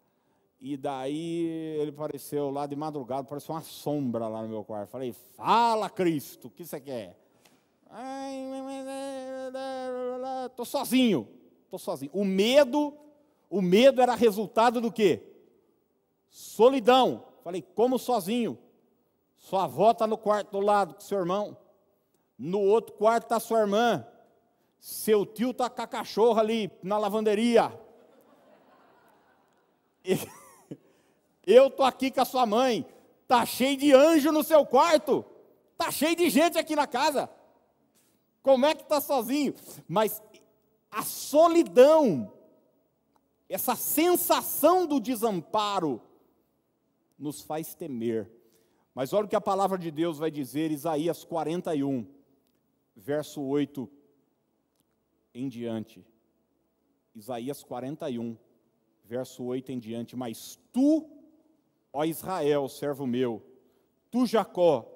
E 0.60 0.76
daí 0.76 1.76
ele 1.78 1.90
apareceu 1.90 2.50
lá 2.50 2.66
de 2.66 2.74
madrugada, 2.74 3.24
parecia 3.24 3.54
uma 3.54 3.60
sombra 3.60 4.28
lá 4.28 4.42
no 4.42 4.48
meu 4.48 4.64
quarto. 4.64 4.88
Falei, 4.88 5.12
fala 5.36 5.90
Cristo, 5.90 6.48
o 6.48 6.50
que 6.50 6.64
você 6.64 6.80
quer? 6.80 7.18
Estou 10.46 10.64
sozinho, 10.64 11.28
estou 11.64 11.78
sozinho. 11.78 12.10
O 12.14 12.24
medo, 12.24 12.96
o 13.50 13.60
medo 13.60 14.00
era 14.00 14.14
resultado 14.14 14.80
do 14.80 14.90
quê? 14.90 15.22
Solidão. 16.30 17.24
Falei, 17.44 17.60
como 17.60 17.98
sozinho? 17.98 18.58
Sua 19.36 19.64
avó 19.64 19.90
está 19.90 20.06
no 20.06 20.16
quarto 20.16 20.52
do 20.52 20.60
lado 20.60 20.94
com 20.94 21.00
seu 21.00 21.18
irmão. 21.18 21.54
No 22.38 22.58
outro 22.58 22.94
quarto 22.94 23.24
está 23.24 23.38
sua 23.38 23.60
irmã. 23.60 24.06
Seu 24.80 25.26
tio 25.26 25.50
está 25.50 25.68
com 25.68 25.82
a 25.82 25.86
cachorra 25.86 26.40
ali 26.40 26.72
na 26.82 26.96
lavanderia. 26.96 27.78
Eu 31.46 31.66
estou 31.66 31.84
aqui 31.84 32.10
com 32.10 32.22
a 32.22 32.24
sua 32.24 32.46
mãe. 32.46 32.86
Está 33.22 33.44
cheio 33.44 33.76
de 33.76 33.92
anjo 33.92 34.32
no 34.32 34.42
seu 34.42 34.64
quarto. 34.64 35.22
Está 35.72 35.90
cheio 35.90 36.16
de 36.16 36.30
gente 36.30 36.56
aqui 36.56 36.74
na 36.74 36.86
casa. 36.86 37.28
Como 38.42 38.64
é 38.64 38.74
que 38.74 38.84
está 38.84 39.02
sozinho? 39.02 39.54
Mas 39.86 40.22
a 40.90 41.02
solidão, 41.02 42.32
essa 43.50 43.76
sensação 43.76 44.86
do 44.86 44.98
desamparo, 44.98 46.00
nos 47.24 47.40
faz 47.40 47.74
temer. 47.74 48.30
Mas 48.94 49.12
olha 49.12 49.24
o 49.24 49.28
que 49.28 49.34
a 49.34 49.40
palavra 49.40 49.78
de 49.78 49.90
Deus 49.90 50.18
vai 50.18 50.30
dizer, 50.30 50.70
Isaías 50.70 51.24
41, 51.24 52.06
verso 52.94 53.42
8 53.42 53.90
em 55.34 55.48
diante. 55.48 56.06
Isaías 57.14 57.64
41, 57.64 58.36
verso 59.04 59.42
8 59.42 59.72
em 59.72 59.78
diante. 59.78 60.14
Mas 60.14 60.58
tu, 60.70 61.08
ó 61.92 62.04
Israel, 62.04 62.68
servo 62.68 63.06
meu, 63.06 63.42
tu, 64.10 64.26
Jacó, 64.26 64.86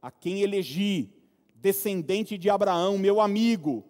a 0.00 0.12
quem 0.12 0.42
elegi, 0.42 1.12
descendente 1.56 2.38
de 2.38 2.48
Abraão, 2.48 2.96
meu 2.96 3.20
amigo, 3.20 3.84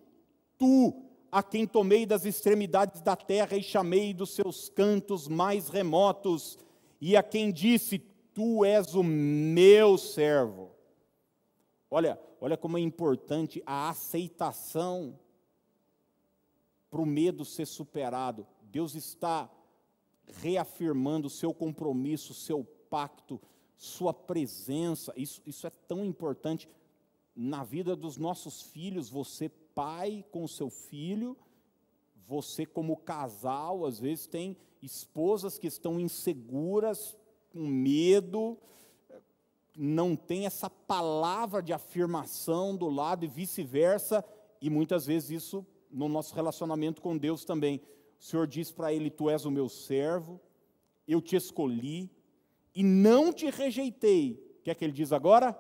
tu, 0.57 1.05
a 1.31 1.43
quem 1.43 1.67
tomei 1.67 2.07
das 2.07 2.25
extremidades 2.25 3.03
da 3.03 3.15
terra 3.15 3.57
e 3.57 3.63
chamei 3.63 4.15
dos 4.15 4.31
seus 4.31 4.69
cantos 4.69 5.29
mais 5.29 5.69
remotos, 5.69 6.59
e 7.01 7.17
a 7.17 7.23
quem 7.23 7.53
disse: 7.53 7.99
Tu 8.33 8.65
és 8.65 8.95
o 8.95 9.03
meu 9.03 9.97
servo. 9.99 10.71
Olha, 11.91 12.21
olha 12.41 12.57
como 12.57 12.77
é 12.77 12.81
importante 12.81 13.63
a 13.65 13.89
aceitação 13.89 15.19
para 16.91 17.01
o 17.01 17.07
medo 17.07 17.45
ser 17.45 17.67
superado. 17.67 18.47
Deus 18.63 18.95
está 18.95 19.51
reafirmando 20.27 21.27
o 21.27 21.31
seu 21.31 21.53
compromisso, 21.53 22.33
o 22.33 22.37
seu 22.37 22.65
pacto, 22.89 23.41
sua 23.77 24.13
presença. 24.13 25.13
Isso, 25.17 25.43
isso 25.47 25.67
é 25.67 25.71
tão 25.71 26.05
importante 26.05 26.69
na 27.35 27.65
vida 27.65 27.97
dos 27.97 28.17
nossos 28.17 28.63
filhos. 28.63 29.09
Você, 29.09 29.49
pai, 29.49 30.25
com 30.31 30.45
o 30.45 30.49
seu 30.49 30.71
filho, 30.71 31.37
você, 32.27 32.65
como 32.65 32.97
casal, 32.97 33.85
às 33.85 33.99
vezes 33.99 34.27
tem 34.27 34.57
esposas 34.85 35.59
que 35.59 35.67
estão 35.67 35.99
inseguras, 35.99 37.17
com 37.51 37.67
medo, 37.67 38.59
não 39.77 40.15
tem 40.15 40.47
essa 40.47 40.69
palavra 40.69 41.63
de 41.63 41.73
afirmação 41.73 42.77
do 42.77 42.89
lado 42.89 43.25
e 43.25 43.29
vice-versa, 43.29 44.25
e 44.61 44.71
muitas 44.71 45.07
vezes 45.07 45.43
isso 45.43 45.67
no 45.91 46.09
nosso 46.09 46.35
relacionamento 46.35 47.01
com 47.01 47.17
Deus 47.17 47.45
também. 47.45 47.81
O 48.19 48.25
Senhor 48.25 48.47
diz 48.47 48.71
para 48.71 48.93
ele: 48.93 49.11
Tu 49.11 49.31
és 49.31 49.45
o 49.45 49.51
meu 49.51 49.69
servo, 49.69 50.41
eu 51.07 51.21
te 51.21 51.37
escolhi 51.37 52.11
e 52.75 52.83
não 52.83 53.33
te 53.33 53.51
rejeitei. 53.51 54.59
O 54.61 54.63
que 54.65 54.71
é 54.71 54.75
que 54.75 54.85
ele 54.85 54.93
diz 54.93 55.13
agora? 55.13 55.59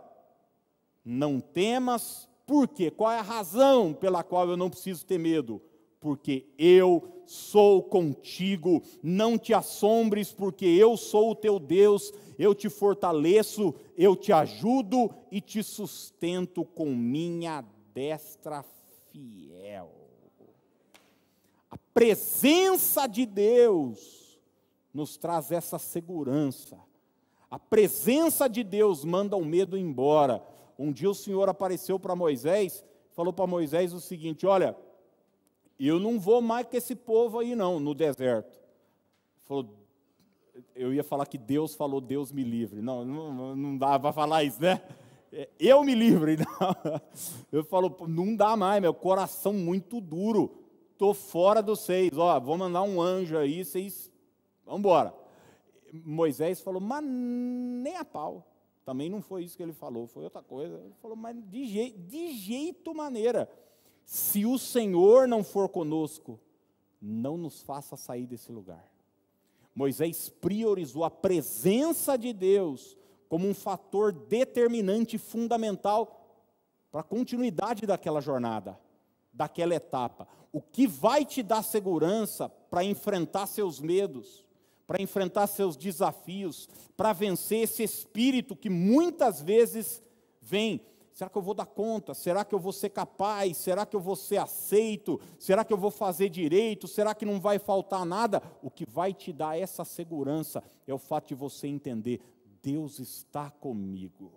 Não 1.04 1.40
temas, 1.40 2.28
por 2.46 2.68
quê? 2.68 2.90
Qual 2.90 3.10
é 3.10 3.18
a 3.18 3.22
razão 3.22 3.92
pela 3.92 4.22
qual 4.22 4.48
eu 4.48 4.56
não 4.56 4.70
preciso 4.70 5.04
ter 5.04 5.18
medo? 5.18 5.60
Porque 6.04 6.44
eu 6.58 7.22
sou 7.24 7.82
contigo, 7.82 8.82
não 9.02 9.38
te 9.38 9.54
assombres, 9.54 10.30
porque 10.30 10.66
eu 10.66 10.98
sou 10.98 11.30
o 11.30 11.34
teu 11.34 11.58
Deus, 11.58 12.12
eu 12.38 12.54
te 12.54 12.68
fortaleço, 12.68 13.74
eu 13.96 14.14
te 14.14 14.30
ajudo 14.30 15.08
e 15.30 15.40
te 15.40 15.62
sustento 15.62 16.62
com 16.62 16.94
minha 16.94 17.64
destra 17.94 18.62
fiel. 19.10 19.90
A 21.70 21.78
presença 21.94 23.06
de 23.06 23.24
Deus 23.24 24.38
nos 24.92 25.16
traz 25.16 25.50
essa 25.50 25.78
segurança. 25.78 26.78
A 27.50 27.58
presença 27.58 28.46
de 28.46 28.62
Deus 28.62 29.06
manda 29.06 29.38
o 29.38 29.44
medo 29.46 29.74
embora. 29.74 30.46
Um 30.78 30.92
dia 30.92 31.08
o 31.08 31.14
Senhor 31.14 31.48
apareceu 31.48 31.98
para 31.98 32.14
Moisés, 32.14 32.84
falou 33.12 33.32
para 33.32 33.46
Moisés 33.46 33.94
o 33.94 34.00
seguinte: 34.00 34.46
Olha, 34.46 34.76
eu 35.78 35.98
não 35.98 36.18
vou 36.18 36.40
mais 36.40 36.66
com 36.66 36.76
esse 36.76 36.94
povo 36.94 37.38
aí, 37.38 37.54
não, 37.54 37.80
no 37.80 37.94
deserto. 37.94 38.58
Falou, 39.42 39.68
eu 40.74 40.92
ia 40.92 41.04
falar 41.04 41.26
que 41.26 41.38
Deus 41.38 41.74
falou, 41.74 42.00
Deus 42.00 42.32
me 42.32 42.42
livre. 42.42 42.80
Não, 42.80 43.04
não, 43.04 43.56
não 43.56 43.78
dá 43.78 43.98
para 43.98 44.12
falar 44.12 44.44
isso, 44.44 44.60
né? 44.60 44.80
É, 45.32 45.48
eu 45.58 45.82
me 45.82 45.94
livre. 45.94 46.36
Não. 46.60 47.00
Eu 47.50 47.64
falo, 47.64 47.96
não 48.06 48.36
dá 48.36 48.56
mais, 48.56 48.80
meu 48.80 48.94
coração 48.94 49.52
muito 49.52 50.00
duro 50.00 50.64
estou 50.94 51.12
fora 51.12 51.62
dos 51.62 51.80
seis, 51.80 52.16
ó, 52.16 52.38
vou 52.40 52.56
mandar 52.56 52.82
um 52.82 53.00
anjo 53.00 53.36
aí, 53.36 53.64
vocês, 53.64 54.10
vamos 54.64 54.80
embora. 54.80 55.14
Moisés 55.92 56.60
falou, 56.60 56.80
mas 56.80 57.04
nem 57.04 57.96
a 57.96 58.04
pau. 58.04 58.46
Também 58.84 59.08
não 59.08 59.20
foi 59.20 59.44
isso 59.44 59.56
que 59.56 59.62
ele 59.62 59.72
falou, 59.72 60.06
foi 60.06 60.24
outra 60.24 60.42
coisa. 60.42 60.76
Ele 60.76 60.94
falou, 61.00 61.16
mas 61.16 61.36
de, 61.48 61.66
je 61.66 61.90
de 61.90 62.32
jeito 62.32 62.94
maneira. 62.94 63.48
Se 64.04 64.44
o 64.44 64.58
Senhor 64.58 65.26
não 65.26 65.42
for 65.42 65.68
conosco, 65.68 66.38
não 67.00 67.36
nos 67.36 67.62
faça 67.62 67.96
sair 67.96 68.26
desse 68.26 68.52
lugar. 68.52 68.90
Moisés 69.74 70.28
priorizou 70.28 71.04
a 71.04 71.10
presença 71.10 72.16
de 72.16 72.32
Deus 72.32 72.96
como 73.28 73.48
um 73.48 73.54
fator 73.54 74.12
determinante 74.12 75.18
fundamental 75.18 76.20
para 76.92 77.00
a 77.00 77.04
continuidade 77.04 77.86
daquela 77.86 78.20
jornada, 78.20 78.78
daquela 79.32 79.74
etapa 79.74 80.28
o 80.54 80.62
que 80.62 80.86
vai 80.86 81.24
te 81.24 81.42
dar 81.42 81.64
segurança 81.64 82.48
para 82.48 82.84
enfrentar 82.84 83.48
seus 83.48 83.80
medos, 83.80 84.46
para 84.86 85.02
enfrentar 85.02 85.48
seus 85.48 85.76
desafios, 85.76 86.68
para 86.96 87.12
vencer 87.12 87.64
esse 87.64 87.82
espírito 87.82 88.54
que 88.54 88.70
muitas 88.70 89.42
vezes 89.42 90.00
vem. 90.40 90.80
Será 91.14 91.30
que 91.30 91.38
eu 91.38 91.42
vou 91.42 91.54
dar 91.54 91.66
conta? 91.66 92.12
Será 92.12 92.44
que 92.44 92.52
eu 92.52 92.58
vou 92.58 92.72
ser 92.72 92.90
capaz? 92.90 93.56
Será 93.56 93.86
que 93.86 93.94
eu 93.94 94.00
vou 94.00 94.16
ser 94.16 94.38
aceito? 94.38 95.20
Será 95.38 95.64
que 95.64 95.72
eu 95.72 95.78
vou 95.78 95.92
fazer 95.92 96.28
direito? 96.28 96.88
Será 96.88 97.14
que 97.14 97.24
não 97.24 97.40
vai 97.40 97.60
faltar 97.60 98.04
nada? 98.04 98.42
O 98.60 98.68
que 98.68 98.84
vai 98.84 99.14
te 99.14 99.32
dar 99.32 99.56
essa 99.56 99.84
segurança 99.84 100.60
é 100.88 100.92
o 100.92 100.98
fato 100.98 101.28
de 101.28 101.36
você 101.36 101.68
entender: 101.68 102.20
Deus 102.60 102.98
está 102.98 103.48
comigo. 103.48 104.32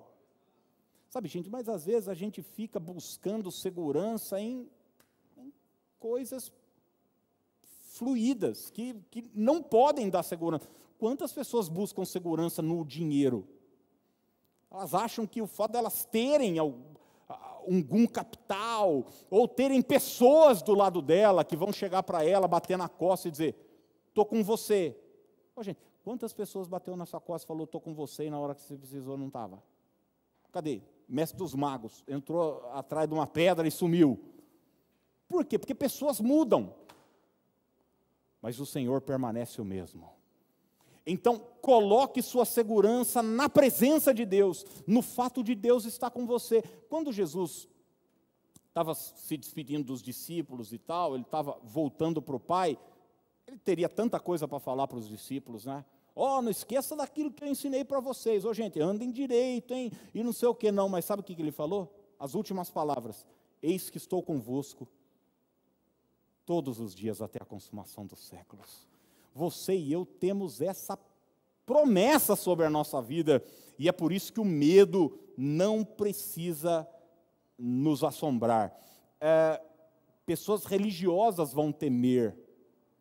Sabe, 1.10 1.28
gente, 1.28 1.50
mas 1.50 1.68
às 1.68 1.84
vezes 1.84 2.08
a 2.08 2.14
gente 2.14 2.44
fica 2.44 2.80
buscando 2.80 3.52
segurança 3.52 4.40
em 4.40 4.70
coisas 5.98 6.52
fluídas, 7.88 8.70
que, 8.70 8.94
que 9.10 9.32
não 9.34 9.64
podem 9.64 10.12
dar 10.12 10.22
segurança. 10.22 10.70
Quantas 11.00 11.32
pessoas 11.32 11.70
buscam 11.70 12.06
segurança 12.06 12.62
no 12.62 12.86
dinheiro? 12.86 13.48
Elas 14.70 14.94
acham 14.94 15.26
que 15.26 15.42
o 15.42 15.48
fato 15.48 15.72
delas 15.72 16.06
terem 16.06 16.58
algum 16.60 18.06
capital, 18.08 19.06
ou 19.30 19.48
terem 19.48 19.82
pessoas 19.82 20.62
do 20.62 20.74
lado 20.74 21.02
dela 21.02 21.44
que 21.44 21.56
vão 21.56 21.72
chegar 21.72 22.04
para 22.04 22.24
ela, 22.24 22.48
bater 22.48 22.78
na 22.78 22.90
costa 22.90 23.28
e 23.28 23.32
dizer: 23.32 23.56
estou 24.10 24.26
com 24.26 24.44
você. 24.44 24.96
Ô, 25.56 25.64
gente, 25.64 25.80
quantas 26.04 26.34
pessoas 26.34 26.68
bateu 26.68 26.96
na 26.96 27.06
sua 27.06 27.20
costa 27.22 27.46
e 27.46 27.48
falou: 27.48 27.64
estou 27.64 27.82
com 27.82 27.94
você, 27.94 28.26
e 28.26 28.30
na 28.30 28.40
hora 28.40 28.56
que 28.56 28.62
você 28.62 28.76
precisou 28.76 29.18
não 29.18 29.28
estava? 29.28 29.62
Cadê? 30.52 30.82
Mestre 31.08 31.38
dos 31.38 31.56
magos, 31.56 32.04
entrou 32.08 32.70
atrás 32.74 33.08
de 33.08 33.14
uma 33.14 33.26
pedra 33.26 33.66
e 33.66 33.72
sumiu. 33.72 34.20
Por 35.28 35.46
quê? 35.46 35.58
Porque 35.58 35.76
pessoas 35.76 36.20
mudam. 36.20 36.74
mas 38.42 38.60
o 38.60 38.66
Senhor 38.66 39.02
permanece 39.02 39.62
o 39.62 39.66
mesmo. 39.66 40.17
Então, 41.10 41.40
coloque 41.62 42.22
sua 42.22 42.44
segurança 42.44 43.24
na 43.24 43.48
presença 43.48 44.14
de 44.14 44.26
Deus, 44.26 44.66
no 44.86 45.02
fato 45.02 45.42
de 45.42 45.56
Deus 45.56 45.86
estar 45.86 46.12
com 46.12 46.28
você. 46.28 46.62
Quando 46.90 47.14
Jesus 47.14 47.66
estava 48.68 48.94
se 48.94 49.38
despedindo 49.38 49.86
dos 49.86 50.02
discípulos 50.02 50.74
e 50.74 50.78
tal, 50.78 51.16
ele 51.16 51.24
estava 51.24 51.58
voltando 51.64 52.22
para 52.22 52.36
o 52.36 52.40
Pai, 52.40 52.78
ele 53.48 53.58
teria 53.58 53.88
tanta 53.88 54.20
coisa 54.20 54.50
para 54.50 54.60
falar 54.60 54.86
para 54.86 54.98
os 54.98 55.08
discípulos, 55.08 55.66
né? 55.66 55.86
Ó, 56.14 56.40
oh, 56.40 56.42
não 56.42 56.52
esqueça 56.52 56.94
daquilo 56.94 57.32
que 57.32 57.44
eu 57.44 57.48
ensinei 57.48 57.86
para 57.86 58.02
vocês. 58.02 58.44
Ô, 58.44 58.50
oh, 58.50 58.54
gente, 58.54 58.78
andem 58.82 59.10
direito, 59.10 59.74
hein? 59.74 59.92
E 60.14 60.22
não 60.22 60.34
sei 60.34 60.50
o 60.50 60.56
que 60.56 60.72
não, 60.72 60.90
mas 60.90 61.06
sabe 61.06 61.22
o 61.22 61.24
que 61.24 61.40
ele 61.40 61.52
falou? 61.52 61.96
As 62.20 62.34
últimas 62.34 62.70
palavras: 62.70 63.26
Eis 63.62 63.90
que 63.90 63.98
estou 63.98 64.22
convosco 64.22 64.88
todos 66.46 66.80
os 66.80 66.94
dias 66.94 67.22
até 67.22 67.42
a 67.42 67.46
consumação 67.46 68.06
dos 68.06 68.20
séculos. 68.20 68.88
Você 69.38 69.76
e 69.76 69.94
eu 69.94 70.04
temos 70.04 70.62
essa 70.62 70.98
promessa 71.64 72.36
sobre 72.36 72.66
a 72.66 72.70
nossa 72.72 73.00
vida, 73.00 73.44
e 73.78 73.88
é 73.88 73.92
por 73.92 74.12
isso 74.12 74.34
que 74.34 74.40
o 74.40 74.46
medo 74.46 75.20
não 75.38 75.86
precisa 75.86 76.88
nos 77.56 78.04
assombrar. 78.04 78.76
É, 79.22 79.62
pessoas 80.26 80.66
religiosas 80.66 81.54
vão 81.54 81.72
temer, 81.72 82.36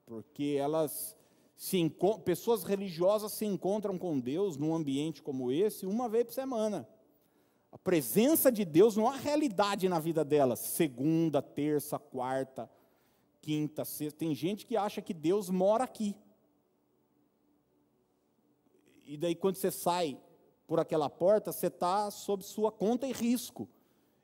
porque 0.04 0.58
elas 0.60 1.16
se 1.56 1.90
pessoas 2.22 2.64
religiosas 2.64 3.32
se 3.32 3.46
encontram 3.46 3.96
com 3.96 4.20
Deus 4.20 4.58
num 4.58 4.74
ambiente 4.74 5.22
como 5.22 5.50
esse 5.50 5.86
uma 5.86 6.06
vez 6.06 6.26
por 6.26 6.34
semana. 6.34 6.86
A 7.72 7.78
presença 7.78 8.52
de 8.52 8.62
Deus 8.62 8.94
não 8.94 9.08
há 9.08 9.16
realidade 9.16 9.88
na 9.88 9.98
vida 9.98 10.22
delas. 10.22 10.58
Segunda, 10.58 11.40
terça, 11.40 11.98
quarta, 11.98 12.70
quinta, 13.40 13.84
sexta. 13.84 14.18
Tem 14.18 14.34
gente 14.34 14.66
que 14.66 14.76
acha 14.76 15.00
que 15.00 15.14
Deus 15.14 15.48
mora 15.48 15.84
aqui. 15.84 16.14
E 19.06 19.16
daí, 19.16 19.34
quando 19.34 19.56
você 19.56 19.70
sai 19.70 20.18
por 20.66 20.80
aquela 20.80 21.08
porta, 21.08 21.52
você 21.52 21.68
está 21.68 22.10
sob 22.10 22.42
sua 22.42 22.72
conta 22.72 23.06
e 23.06 23.12
risco. 23.12 23.68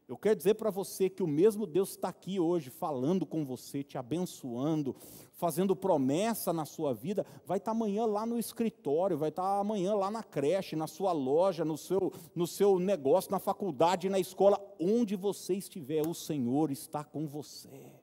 Eu 0.09 0.19
quero 0.19 0.37
dizer 0.37 0.55
para 0.55 0.71
você 0.71 1.09
que 1.09 1.23
o 1.23 1.27
mesmo 1.27 1.67
Deus 1.67 1.91
está 1.91 2.09
aqui 2.09 2.39
hoje, 2.41 2.69
falando 2.69 3.25
com 3.25 3.45
você, 3.45 3.83
te 3.85 3.97
abençoando, 3.97 4.95
fazendo 5.33 5.77
promessa 5.77 6.53
na 6.53 6.65
sua 6.65 6.93
vida, 6.93 7.25
vai 7.47 7.59
estar 7.59 7.71
tá 7.71 7.77
amanhã 7.77 8.05
lá 8.05 8.27
no 8.27 8.39
escritório, 8.39 9.17
vai 9.17 9.29
estar 9.29 9.43
tá 9.43 9.59
amanhã 9.61 9.95
lá 9.95 10.11
na 10.11 10.23
creche, 10.23 10.75
na 10.75 10.89
sua 10.89 11.13
loja, 11.13 11.65
no 11.65 11.79
seu, 11.79 12.13
no 12.35 12.47
seu 12.47 12.79
negócio, 12.79 13.31
na 13.31 13.39
faculdade, 13.39 14.11
na 14.11 14.19
escola, 14.19 14.61
onde 14.79 15.15
você 15.15 15.55
estiver, 15.55 16.07
o 16.07 16.13
Senhor 16.13 16.73
está 16.73 17.05
com 17.05 17.27
você. 17.27 17.95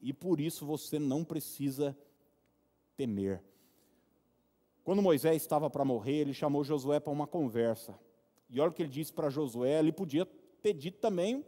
E 0.00 0.12
por 0.12 0.38
isso 0.38 0.66
você 0.66 0.98
não 0.98 1.24
precisa 1.24 1.96
temer. 2.96 3.42
Quando 4.84 5.00
Moisés 5.02 5.40
estava 5.40 5.70
para 5.70 5.84
morrer, 5.84 6.16
ele 6.16 6.34
chamou 6.34 6.64
Josué 6.64 6.98
para 6.98 7.12
uma 7.12 7.26
conversa. 7.26 7.98
E 8.50 8.60
olha 8.60 8.70
o 8.70 8.74
que 8.74 8.82
ele 8.82 8.90
disse 8.90 9.12
para 9.12 9.30
Josué: 9.30 9.78
ele 9.78 9.92
podia 9.92 10.26
ter 10.60 10.74
dito 10.74 10.98
também 10.98 11.44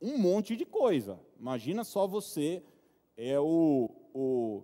um 0.00 0.18
monte 0.18 0.56
de 0.56 0.64
coisa. 0.64 1.18
Imagina 1.38 1.84
só 1.84 2.06
você, 2.06 2.62
é 3.16 3.38
o, 3.38 3.90
o, 4.12 4.62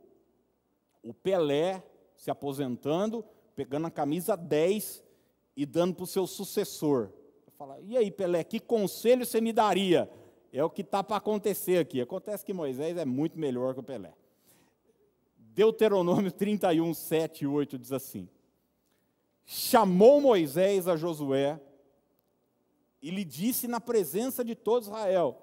o 1.03 1.15
Pelé 1.15 1.83
se 2.15 2.31
aposentando, 2.31 3.25
pegando 3.57 3.87
a 3.87 3.91
camisa 3.91 4.37
10 4.37 5.03
e 5.57 5.65
dando 5.65 5.95
para 5.95 6.05
o 6.05 6.07
seu 6.07 6.27
sucessor. 6.27 7.11
Fala, 7.57 7.79
e 7.81 7.97
aí, 7.97 8.11
Pelé, 8.11 8.43
que 8.43 8.59
conselho 8.59 9.27
você 9.27 9.41
me 9.41 9.53
daria? 9.53 10.11
É 10.53 10.65
o 10.65 10.71
que 10.71 10.81
está 10.81 11.05
para 11.05 11.17
acontecer 11.17 11.79
aqui. 11.79 12.01
Acontece 12.01 12.45
que 12.45 12.53
Moisés 12.53 12.97
é 12.97 13.05
muito 13.05 13.39
melhor 13.39 13.75
que 13.75 13.81
o 13.81 13.83
Pelé. 13.83 14.15
Deuteronômio 15.55 16.31
31, 16.31 16.95
7 16.95 17.43
e 17.43 17.47
8 17.47 17.79
diz 17.79 17.93
assim: 17.93 18.29
Chamou 19.45 20.21
Moisés 20.21 20.87
a 20.87 20.97
Josué 20.97 21.61
e 23.03 23.11
lhe 23.11 23.25
disse 23.25 23.67
na 23.67 23.81
presença 23.81 24.45
de 24.45 24.55
todo 24.55 24.85
Israel: 24.85 25.37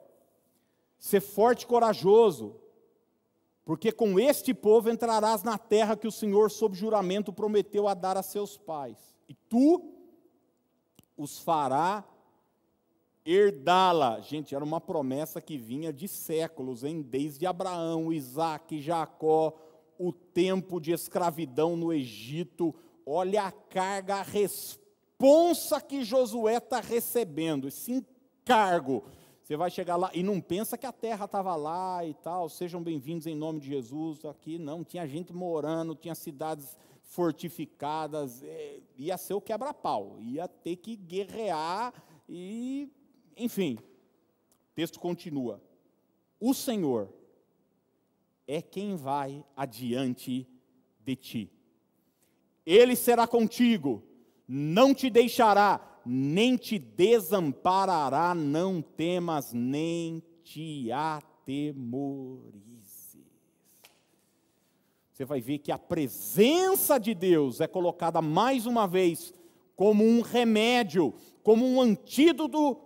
Ser 0.98 1.20
forte 1.20 1.64
e 1.64 1.68
corajoso, 1.68 2.56
porque 3.66 3.92
com 3.92 4.18
este 4.18 4.54
povo 4.54 4.90
entrarás 4.90 5.44
na 5.44 5.58
terra 5.58 5.98
que 5.98 6.08
o 6.08 6.12
Senhor, 6.12 6.50
sob 6.50 6.76
juramento, 6.76 7.34
prometeu 7.34 7.88
a 7.88 7.94
dar 7.94 8.16
a 8.16 8.24
seus 8.24 8.58
pais, 8.58 8.98
e 9.28 9.34
tu 9.34 9.94
os 11.18 11.40
fará 11.40 12.08
herdá-la. 13.26 14.22
Gente, 14.22 14.56
era 14.56 14.64
uma 14.64 14.80
promessa 14.80 15.42
que 15.42 15.58
vinha 15.58 15.92
de 15.92 16.08
séculos, 16.08 16.86
hein? 16.86 17.02
desde 17.02 17.46
Abraão, 17.46 18.14
Isaac, 18.14 18.80
Jacó, 18.80 19.67
o 20.00 20.12
tempo 20.12 20.80
de 20.80 20.92
escravidão 20.92 21.76
no 21.76 21.92
Egito. 21.92 22.74
Olha 23.06 23.44
a 23.44 23.52
carga, 23.52 24.16
a 24.18 24.22
responsa 24.22 25.80
que 25.82 26.04
Josué 26.04 26.58
está 26.58 26.80
recebendo, 26.80 27.68
esse 27.68 27.92
encargo. 27.92 29.04
Você 29.44 29.56
vai 29.56 29.72
chegar 29.72 29.96
lá 29.96 30.12
e 30.14 30.22
não 30.22 30.42
pensa 30.42 30.78
que 30.78 30.86
a 30.86 30.92
terra 30.92 31.24
estava 31.24 31.56
lá 31.56 32.06
e 32.06 32.14
tal, 32.14 32.50
sejam 32.50 32.84
bem-vindos 32.84 33.28
em 33.28 33.36
nome 33.36 33.62
de 33.62 33.68
Jesus. 33.68 34.26
Aqui 34.26 34.60
não, 34.60 34.84
tinha 34.84 35.08
gente 35.08 35.32
morando, 35.32 35.96
tinha 35.96 36.14
cidades 36.14 36.78
fortificadas, 37.02 38.44
é, 38.44 38.82
ia 38.98 39.18
ser 39.18 39.34
o 39.34 39.42
quebra-pau, 39.42 40.18
ia 40.20 40.48
ter 40.50 40.76
que 40.76 40.98
guerrear 40.98 41.94
e, 42.28 42.92
enfim. 43.38 43.78
O 43.80 44.76
texto 44.76 45.00
continua. 45.00 45.62
O 46.40 46.54
Senhor 46.54 47.10
é 48.48 48.62
quem 48.62 48.96
vai 48.96 49.44
adiante 49.56 50.48
de 51.04 51.16
ti. 51.16 51.52
Ele 52.66 52.96
será 52.96 53.28
contigo 53.28 54.04
não 54.48 54.94
te 54.94 55.10
deixará, 55.10 55.82
nem 56.06 56.56
te 56.56 56.80
desamparará, 56.80 58.34
não 58.34 58.82
temas, 58.82 59.52
nem 59.52 60.24
te 60.42 60.90
atemorizes. 60.92 62.48
Você 65.12 65.26
vai 65.26 65.42
ver 65.42 65.58
que 65.58 65.72
a 65.72 65.78
presença 65.78 66.98
de 66.98 67.14
Deus 67.14 67.60
é 67.60 67.68
colocada 67.68 68.22
mais 68.22 68.66
uma 68.66 68.88
vez 68.88 69.34
como 69.76 70.06
um 70.06 70.22
remédio, 70.22 71.14
como 71.44 71.66
um 71.66 71.82
antídoto 71.82 72.78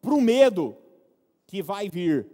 para 0.00 0.14
o 0.14 0.20
medo 0.20 0.74
que 1.46 1.62
vai 1.62 1.90
vir. 1.90 2.26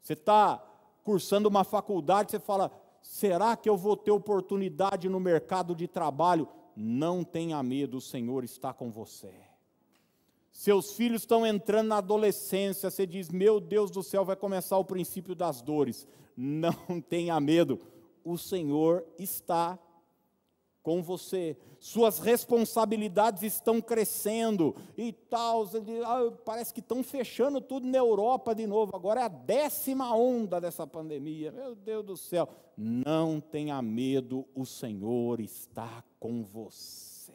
Você 0.00 0.14
está 0.14 0.64
cursando 1.02 1.48
uma 1.48 1.64
faculdade, 1.64 2.30
você 2.30 2.40
fala: 2.40 2.70
será 3.00 3.56
que 3.56 3.68
eu 3.68 3.76
vou 3.76 3.96
ter 3.96 4.10
oportunidade 4.10 5.08
no 5.08 5.20
mercado 5.20 5.74
de 5.74 5.86
trabalho? 5.86 6.48
não 6.76 7.22
tenha 7.22 7.62
medo, 7.62 7.98
o 7.98 8.00
Senhor 8.00 8.44
está 8.44 8.72
com 8.72 8.90
você. 8.90 9.32
Seus 10.50 10.92
filhos 10.92 11.22
estão 11.22 11.46
entrando 11.46 11.88
na 11.88 11.98
adolescência, 11.98 12.90
você 12.90 13.06
diz: 13.06 13.30
Meu 13.30 13.60
Deus 13.60 13.90
do 13.90 14.02
céu, 14.02 14.24
vai 14.24 14.36
começar 14.36 14.76
o 14.76 14.84
princípio 14.84 15.34
das 15.34 15.62
dores. 15.62 16.06
Não 16.36 16.74
tenha 17.08 17.38
medo, 17.40 17.80
o 18.24 18.36
Senhor 18.36 19.04
está 19.18 19.78
com 20.82 21.02
você. 21.02 21.56
Suas 21.78 22.18
responsabilidades 22.18 23.42
estão 23.42 23.80
crescendo 23.80 24.74
e 24.96 25.12
tal. 25.12 25.64
Ah, 26.04 26.32
parece 26.44 26.74
que 26.74 26.80
estão 26.80 27.02
fechando 27.02 27.60
tudo 27.60 27.86
na 27.86 27.98
Europa 27.98 28.54
de 28.54 28.66
novo. 28.66 28.94
Agora 28.94 29.20
é 29.20 29.24
a 29.24 29.28
décima 29.28 30.14
onda 30.14 30.60
dessa 30.60 30.86
pandemia. 30.86 31.52
Meu 31.52 31.74
Deus 31.74 32.04
do 32.04 32.16
céu. 32.16 32.48
Não 32.76 33.40
tenha 33.40 33.80
medo, 33.80 34.46
o 34.54 34.64
Senhor 34.64 35.40
está 35.40 36.04
com 36.18 36.42
você. 36.42 37.32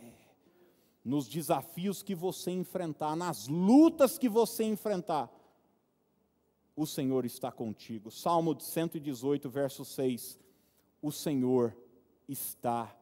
Nos 1.03 1.27
desafios 1.27 2.03
que 2.03 2.13
você 2.13 2.51
enfrentar, 2.51 3.15
nas 3.15 3.47
lutas 3.47 4.17
que 4.17 4.27
você 4.27 4.65
enfrentar, 4.65 5.31
o 6.75 6.85
Senhor 6.85 7.25
está 7.25 7.51
contigo. 7.51 8.11
Salmo 8.11 8.59
118, 8.59 9.49
verso 9.49 9.85
6. 9.85 10.37
O 11.01 11.11
Senhor 11.11 11.75
está 12.27 12.93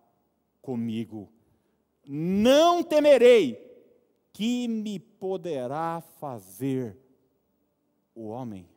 comigo. 0.65 1.29
Não 2.07 2.81
temerei, 2.81 3.63
que 4.33 4.67
me 4.67 4.99
poderá 4.99 6.01
fazer 6.19 6.97
o 8.15 8.27
homem. 8.27 8.67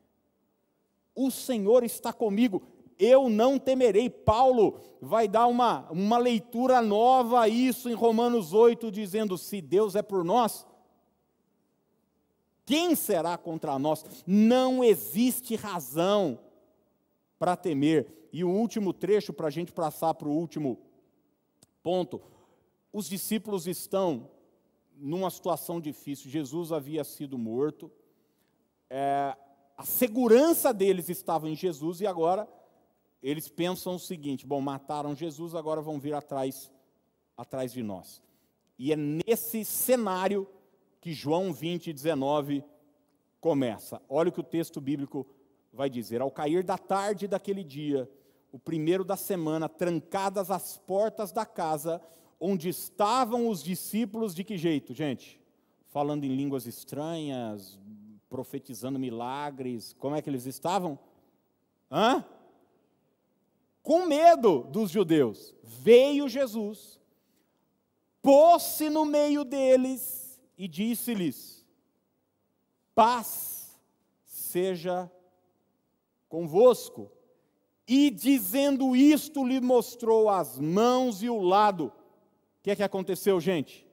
O 1.15 1.31
Senhor 1.31 1.83
está 1.83 2.13
comigo, 2.13 2.63
eu 2.99 3.31
não 3.31 3.59
temerei. 3.59 4.11
Paulo 4.11 4.79
vai 5.01 5.27
dar 5.27 5.47
uma, 5.47 5.91
uma 5.91 6.19
leitura 6.19 6.83
nova 6.83 7.41
a 7.41 7.49
isso 7.49 7.89
em 7.89 7.95
Romanos 7.95 8.53
8, 8.53 8.91
dizendo: 8.91 9.39
se 9.39 9.61
Deus 9.61 9.97
é 9.97 10.03
por 10.03 10.23
nós, 10.23 10.67
quem 12.67 12.95
será 12.95 13.37
contra 13.39 13.79
nós? 13.79 14.05
Não 14.27 14.85
existe 14.85 15.57
razão 15.57 16.39
para 17.39 17.57
temer. 17.57 18.29
E 18.31 18.45
o 18.45 18.51
último 18.51 18.93
trecho, 18.93 19.33
para 19.33 19.47
a 19.47 19.51
gente 19.51 19.73
passar 19.73 20.13
para 20.13 20.29
o 20.29 20.37
último 20.37 20.79
ponto. 21.83 22.21
Os 22.93 23.09
discípulos 23.09 23.67
estão 23.67 24.31
numa 24.97 25.31
situação 25.31 25.81
difícil. 25.81 26.31
Jesus 26.31 26.73
havia 26.73 27.05
sido 27.05 27.39
morto, 27.39 27.91
é, 28.91 29.37
a 29.77 29.85
segurança 29.85 30.73
deles 30.73 31.09
estava 31.09 31.49
em 31.49 31.55
Jesus 31.55 32.01
e 32.01 32.07
agora 32.07 32.49
eles 33.23 33.49
pensam 33.49 33.95
o 33.95 33.99
seguinte: 33.99 34.47
bom, 34.47 34.61
mataram 34.61 35.15
Jesus, 35.15 35.55
agora 35.55 35.81
vão 35.81 36.01
vir 36.01 36.15
atrás, 36.15 36.71
atrás 37.37 37.73
de 37.73 37.83
nós. 37.83 38.23
E 38.79 38.93
é 38.93 38.97
nesse 38.97 39.65
cenário 39.65 40.49
que 41.01 41.13
João 41.13 41.53
20, 41.53 41.93
19 41.93 42.65
começa. 43.41 44.01
Olha 44.09 44.31
o 44.31 44.33
que 44.33 44.41
o 44.41 44.45
texto 44.45 44.81
bíblico 44.81 45.27
vai 45.73 45.89
dizer: 45.91 46.21
Ao 46.21 46.31
cair 46.31 46.65
da 46.65 46.79
tarde 46.79 47.29
daquele 47.29 47.63
dia, 47.63 48.11
o 48.51 48.59
primeiro 48.59 49.05
da 49.05 49.17
semana, 49.17 49.69
trancadas 49.69 50.51
as 50.51 50.79
portas 50.79 51.33
da 51.33 51.45
casa, 51.45 52.01
onde 52.41 52.69
estavam 52.69 53.49
os 53.49 53.63
discípulos, 53.63 54.35
de 54.35 54.45
que 54.45 54.57
jeito, 54.57 54.95
gente? 54.95 55.41
Falando 55.89 56.25
em 56.25 56.35
línguas 56.35 56.67
estranhas, 56.67 57.79
profetizando 58.29 58.99
milagres, 58.99 59.95
como 59.99 60.15
é 60.15 60.23
que 60.23 60.31
eles 60.31 60.47
estavam? 60.47 60.99
Hã? 61.91 62.25
Com 63.83 64.07
medo 64.07 64.65
dos 64.65 64.91
judeus. 64.91 65.55
Veio 65.63 66.29
Jesus, 66.29 67.01
pôs-se 68.21 68.89
no 68.91 69.05
meio 69.05 69.45
deles 69.45 70.41
e 70.57 70.69
disse-lhes: 70.69 71.65
Paz 72.95 73.79
seja 74.25 75.11
convosco. 76.29 77.11
E 77.89 78.11
dizendo 78.11 78.95
isto, 78.95 79.43
lhe 79.43 79.63
mostrou 79.63 80.29
as 80.29 80.59
mãos 80.59 81.23
e 81.23 81.31
o 81.31 81.41
lado. 81.41 81.87
O 81.87 81.93
que 82.63 82.71
é 82.71 82.77
que 82.77 82.83
aconteceu, 82.83 83.41
gente? 83.41 83.87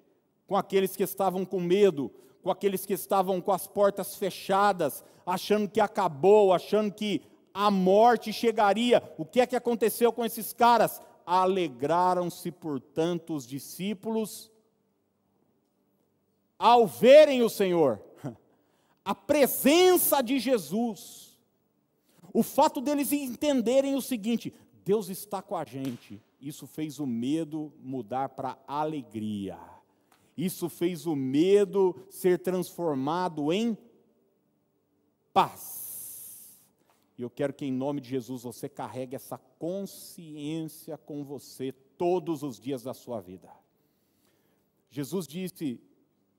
Com 0.45 0.58
aqueles 0.58 0.97
que 0.97 1.03
estavam 1.03 1.45
com 1.45 1.62
medo, 1.62 2.12
com 2.43 2.51
aqueles 2.51 2.86
que 2.86 2.91
estavam 2.91 3.39
com 3.39 3.53
as 3.53 3.67
portas 3.67 4.17
fechadas, 4.17 5.01
achando 5.25 5.69
que 5.69 5.79
acabou, 5.79 6.51
achando 6.51 6.91
que 6.91 7.21
a 7.53 7.71
morte 7.71 8.34
chegaria. 8.34 9.01
O 9.17 9.23
que 9.23 9.39
é 9.39 9.47
que 9.47 9.55
aconteceu 9.55 10.12
com 10.12 10.25
esses 10.25 10.51
caras? 10.51 11.01
Alegraram-se, 11.25 12.51
portanto, 12.51 13.34
os 13.34 13.47
discípulos 13.47 14.51
ao 16.60 16.86
verem 16.86 17.41
o 17.41 17.49
Senhor, 17.49 18.01
a 19.05 19.15
presença 19.15 20.21
de 20.21 20.38
Jesus 20.38 21.24
o 22.36 22.43
fato 22.43 22.82
deles 22.82 23.13
entenderem 23.13 23.95
o 23.95 24.02
seguinte: 24.02 24.54
Deus 24.84 25.08
está 25.08 25.41
com 25.41 25.56
a 25.56 25.63
gente, 25.63 26.21
isso 26.41 26.67
fez 26.67 27.00
o 27.00 27.08
medo 27.08 27.71
mudar 27.82 28.28
para 28.28 28.60
alegria. 28.67 29.58
Isso 30.36 30.67
fez 30.67 31.06
o 31.06 31.15
medo 31.15 31.95
ser 32.10 32.39
transformado 32.39 33.54
em 33.54 33.78
paz. 35.32 36.62
E 37.17 37.21
eu 37.21 37.30
quero 37.30 37.54
que, 37.54 37.63
em 37.63 37.71
nome 37.71 38.02
de 38.02 38.10
Jesus, 38.10 38.43
você 38.43 38.67
carregue 38.67 39.15
essa 39.15 39.38
consciência 39.58 40.98
com 40.98 41.24
você 41.24 41.71
todos 41.98 42.43
os 42.43 42.60
dias 42.60 42.84
da 42.84 42.93
sua 42.93 43.21
vida. 43.21 43.50
Jesus 44.91 45.26
disse 45.26 45.80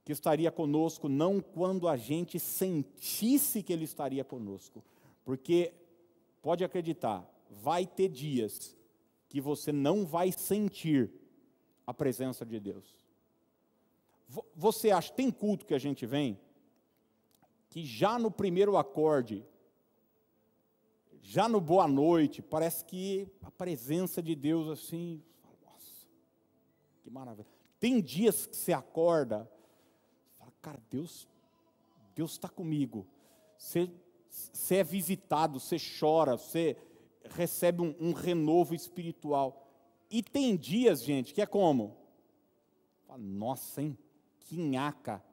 que 0.04 0.12
estaria 0.12 0.50
conosco 0.50 1.08
não 1.08 1.40
quando 1.40 1.88
a 1.88 1.96
gente 1.96 2.38
sentisse 2.38 3.62
que 3.62 3.72
Ele 3.72 3.84
estaria 3.84 4.22
conosco, 4.22 4.84
porque 5.24 5.72
pode 6.46 6.62
acreditar, 6.62 7.28
vai 7.50 7.84
ter 7.84 8.08
dias 8.08 8.76
que 9.28 9.40
você 9.40 9.72
não 9.72 10.06
vai 10.06 10.30
sentir 10.30 11.10
a 11.84 11.92
presença 11.92 12.46
de 12.46 12.60
Deus. 12.60 13.04
Você 14.54 14.92
acha, 14.92 15.12
tem 15.12 15.28
culto 15.28 15.66
que 15.66 15.74
a 15.74 15.78
gente 15.78 16.06
vem, 16.06 16.38
que 17.68 17.84
já 17.84 18.16
no 18.16 18.30
primeiro 18.30 18.76
acorde, 18.76 19.44
já 21.20 21.48
no 21.48 21.60
boa 21.60 21.88
noite, 21.88 22.40
parece 22.40 22.84
que 22.84 23.28
a 23.42 23.50
presença 23.50 24.22
de 24.22 24.36
Deus 24.36 24.68
assim, 24.68 25.20
nossa, 25.64 26.06
que 27.02 27.10
maravilha. 27.10 27.48
Tem 27.80 28.00
dias 28.00 28.46
que 28.46 28.56
você 28.56 28.72
acorda, 28.72 29.50
fala, 30.38 30.52
cara, 30.62 30.80
Deus, 30.88 31.28
Deus 32.14 32.30
está 32.30 32.48
comigo. 32.48 33.04
Você 33.58 33.90
você 34.36 34.76
é 34.76 34.84
visitado, 34.84 35.58
você 35.58 35.76
chora, 35.78 36.36
você 36.36 36.76
recebe 37.30 37.80
um, 37.80 37.94
um, 37.98 38.12
renovo 38.12 38.74
espiritual. 38.74 39.66
E 40.10 40.22
tem 40.22 40.56
dias, 40.56 41.02
gente, 41.02 41.32
que 41.32 41.40
é 41.40 41.46
como? 41.46 41.96
Nossa, 43.18 43.80
hein? 43.80 43.96
Que 44.40 44.56
nhaca. 44.56 45.24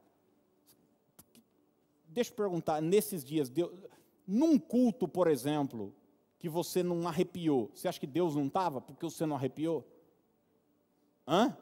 Deixa 2.07 2.31
eu 2.31 2.35
perguntar, 2.35 2.81
nesses 2.81 3.23
dias, 3.23 3.49
Deus, 3.49 3.71
num 4.25 4.57
culto, 4.57 5.07
por 5.07 5.27
exemplo, 5.27 5.93
que 6.39 6.47
você 6.47 6.81
não 6.81 7.07
arrepiou, 7.07 7.71
você 7.73 7.87
acha 7.87 7.99
que 7.99 8.07
Deus 8.07 8.35
não 8.35 8.47
estava 8.47 8.79
porque 8.79 9.05
você 9.05 9.25
não 9.25 9.35
arrepiou? 9.35 9.85
Hã? 11.27 11.57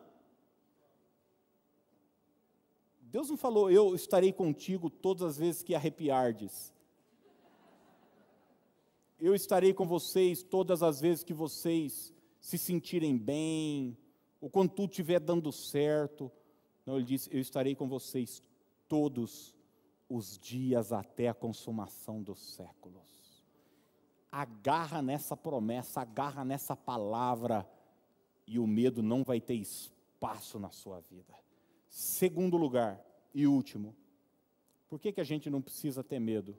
Deus 3.01 3.29
não 3.29 3.37
falou, 3.37 3.69
eu 3.69 3.95
estarei 3.95 4.31
contigo 4.31 4.89
todas 4.89 5.23
as 5.23 5.37
vezes 5.37 5.63
que 5.63 5.75
arrepiardes 5.75 6.71
eu 9.21 9.35
estarei 9.35 9.71
com 9.71 9.85
vocês 9.85 10.41
todas 10.41 10.81
as 10.81 10.99
vezes 10.99 11.23
que 11.23 11.33
vocês 11.33 12.11
se 12.39 12.57
sentirem 12.57 13.15
bem, 13.15 13.95
ou 14.41 14.49
quando 14.49 14.71
tudo 14.71 14.89
estiver 14.89 15.19
dando 15.19 15.51
certo. 15.51 16.31
Não, 16.83 16.95
ele 16.95 17.05
disse: 17.05 17.29
Eu 17.31 17.39
estarei 17.39 17.75
com 17.75 17.87
vocês 17.87 18.41
todos 18.87 19.55
os 20.09 20.39
dias 20.39 20.91
até 20.91 21.27
a 21.27 21.35
consumação 21.35 22.21
dos 22.23 22.55
séculos. 22.55 23.45
Agarra 24.31 25.03
nessa 25.03 25.37
promessa, 25.37 26.01
agarra 26.01 26.43
nessa 26.43 26.75
palavra, 26.75 27.69
e 28.47 28.57
o 28.57 28.65
medo 28.65 29.03
não 29.03 29.23
vai 29.23 29.39
ter 29.39 29.53
espaço 29.53 30.57
na 30.57 30.71
sua 30.71 30.99
vida. 30.99 31.37
Segundo 31.87 32.57
lugar, 32.57 32.99
e 33.35 33.45
último, 33.45 33.95
por 34.89 34.99
que, 34.99 35.11
que 35.11 35.21
a 35.21 35.25
gente 35.25 35.47
não 35.49 35.61
precisa 35.61 36.03
ter 36.03 36.19
medo? 36.19 36.57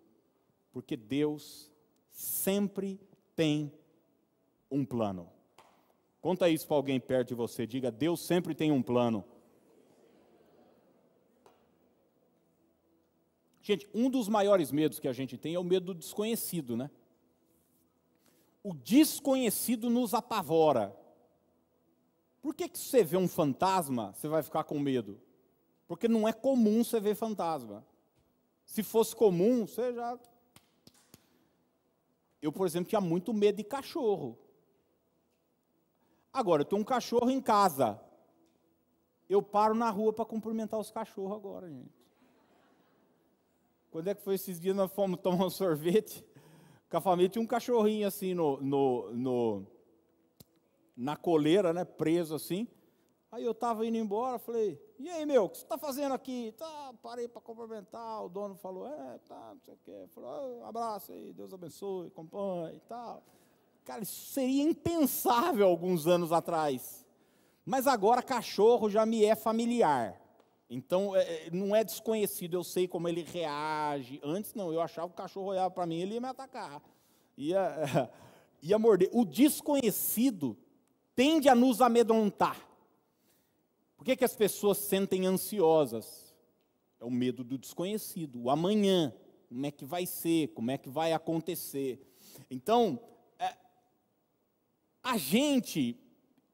Porque 0.70 0.96
Deus 0.96 1.71
sempre 2.12 3.00
tem 3.34 3.72
um 4.70 4.84
plano. 4.84 5.28
Conta 6.20 6.48
isso 6.48 6.66
para 6.66 6.76
alguém 6.76 7.00
perto 7.00 7.28
de 7.28 7.34
você. 7.34 7.66
Diga: 7.66 7.90
Deus 7.90 8.20
sempre 8.20 8.54
tem 8.54 8.70
um 8.70 8.82
plano. 8.82 9.24
Gente, 13.60 13.88
um 13.94 14.10
dos 14.10 14.28
maiores 14.28 14.70
medos 14.70 15.00
que 15.00 15.08
a 15.08 15.12
gente 15.12 15.36
tem 15.38 15.54
é 15.54 15.58
o 15.58 15.64
medo 15.64 15.86
do 15.86 15.94
desconhecido, 15.94 16.76
né? 16.76 16.90
O 18.62 18.74
desconhecido 18.74 19.88
nos 19.88 20.14
apavora. 20.14 20.96
Por 22.40 22.54
que, 22.54 22.68
que 22.68 22.78
você 22.78 23.04
vê 23.04 23.16
um 23.16 23.28
fantasma, 23.28 24.12
você 24.12 24.26
vai 24.26 24.42
ficar 24.42 24.64
com 24.64 24.78
medo? 24.78 25.20
Porque 25.86 26.08
não 26.08 26.26
é 26.26 26.32
comum 26.32 26.82
você 26.82 26.98
ver 26.98 27.14
fantasma. 27.14 27.86
Se 28.64 28.82
fosse 28.82 29.14
comum, 29.14 29.66
você 29.66 29.92
já 29.92 30.18
eu, 32.42 32.50
por 32.50 32.66
exemplo, 32.66 32.88
tinha 32.88 33.00
muito 33.00 33.32
medo 33.32 33.56
de 33.56 33.64
cachorro. 33.64 34.36
Agora, 36.32 36.62
eu 36.62 36.66
tenho 36.66 36.82
um 36.82 36.84
cachorro 36.84 37.30
em 37.30 37.40
casa. 37.40 38.00
Eu 39.28 39.40
paro 39.40 39.74
na 39.74 39.88
rua 39.88 40.12
para 40.12 40.24
cumprimentar 40.24 40.80
os 40.80 40.90
cachorros 40.90 41.36
agora, 41.36 41.70
gente. 41.70 42.02
Quando 43.92 44.08
é 44.08 44.14
que 44.14 44.22
foi 44.22 44.34
esses 44.34 44.58
dias 44.58 44.74
nós 44.74 44.90
fomos 44.90 45.20
tomar 45.20 45.46
um 45.46 45.50
sorvete? 45.50 46.24
Com 46.90 46.96
a 46.96 47.00
família 47.00 47.28
tinha 47.28 47.42
um 47.42 47.46
cachorrinho 47.46 48.08
assim 48.08 48.34
no, 48.34 48.60
no, 48.60 49.12
no 49.12 49.66
na 50.96 51.16
coleira, 51.16 51.72
né, 51.72 51.84
preso 51.84 52.34
assim. 52.34 52.66
Aí 53.32 53.46
eu 53.46 53.52
estava 53.52 53.86
indo 53.86 53.96
embora, 53.96 54.38
falei, 54.38 54.78
e 54.98 55.08
aí, 55.08 55.24
meu, 55.24 55.44
o 55.44 55.48
que 55.48 55.56
você 55.56 55.62
está 55.62 55.78
fazendo 55.78 56.12
aqui? 56.12 56.54
Tá, 56.58 56.92
parei 57.02 57.26
para 57.26 57.40
cumprimentar, 57.40 58.22
o 58.22 58.28
dono 58.28 58.54
falou, 58.54 58.86
é, 58.86 59.18
tá, 59.26 59.54
não 59.54 59.60
sei 59.62 59.72
o 59.72 59.78
quê. 59.82 60.04
Falou, 60.14 60.60
oh, 60.60 60.66
abraço 60.66 61.12
aí, 61.12 61.32
Deus 61.32 61.54
abençoe, 61.54 62.08
acompanhe 62.08 62.76
e 62.76 62.80
tal. 62.80 63.22
Cara, 63.86 64.02
isso 64.02 64.32
seria 64.32 64.62
impensável 64.62 65.66
alguns 65.66 66.06
anos 66.06 66.30
atrás. 66.30 67.06
Mas 67.64 67.86
agora 67.86 68.22
cachorro 68.22 68.90
já 68.90 69.06
me 69.06 69.24
é 69.24 69.34
familiar. 69.34 70.20
Então, 70.68 71.16
é, 71.16 71.46
é 71.46 71.50
não 71.50 71.74
é 71.74 71.82
desconhecido, 71.82 72.52
eu 72.52 72.62
sei 72.62 72.86
como 72.86 73.08
ele 73.08 73.22
reage. 73.22 74.20
Antes, 74.22 74.52
não, 74.52 74.70
eu 74.74 74.80
achava 74.82 75.08
que 75.08 75.14
o 75.14 75.16
cachorro 75.16 75.46
olhava 75.46 75.70
para 75.70 75.86
mim, 75.86 76.00
ele 76.00 76.14
ia 76.14 76.20
me 76.20 76.28
atacar. 76.28 76.82
Ia, 77.38 78.10
ia 78.60 78.78
morder. 78.78 79.08
O 79.10 79.24
desconhecido 79.24 80.54
tende 81.16 81.48
a 81.48 81.54
nos 81.54 81.80
amedrontar. 81.80 82.71
Por 84.02 84.06
que, 84.06 84.16
que 84.16 84.24
as 84.24 84.34
pessoas 84.34 84.78
sentem 84.78 85.26
ansiosas? 85.26 86.34
É 86.98 87.04
o 87.04 87.10
medo 87.10 87.44
do 87.44 87.56
desconhecido, 87.56 88.42
o 88.42 88.50
amanhã, 88.50 89.14
como 89.48 89.64
é 89.64 89.70
que 89.70 89.84
vai 89.84 90.06
ser, 90.06 90.48
como 90.48 90.72
é 90.72 90.76
que 90.76 90.88
vai 90.88 91.12
acontecer. 91.12 92.04
Então, 92.50 92.98
é, 93.38 93.54
a 95.04 95.16
gente 95.16 95.96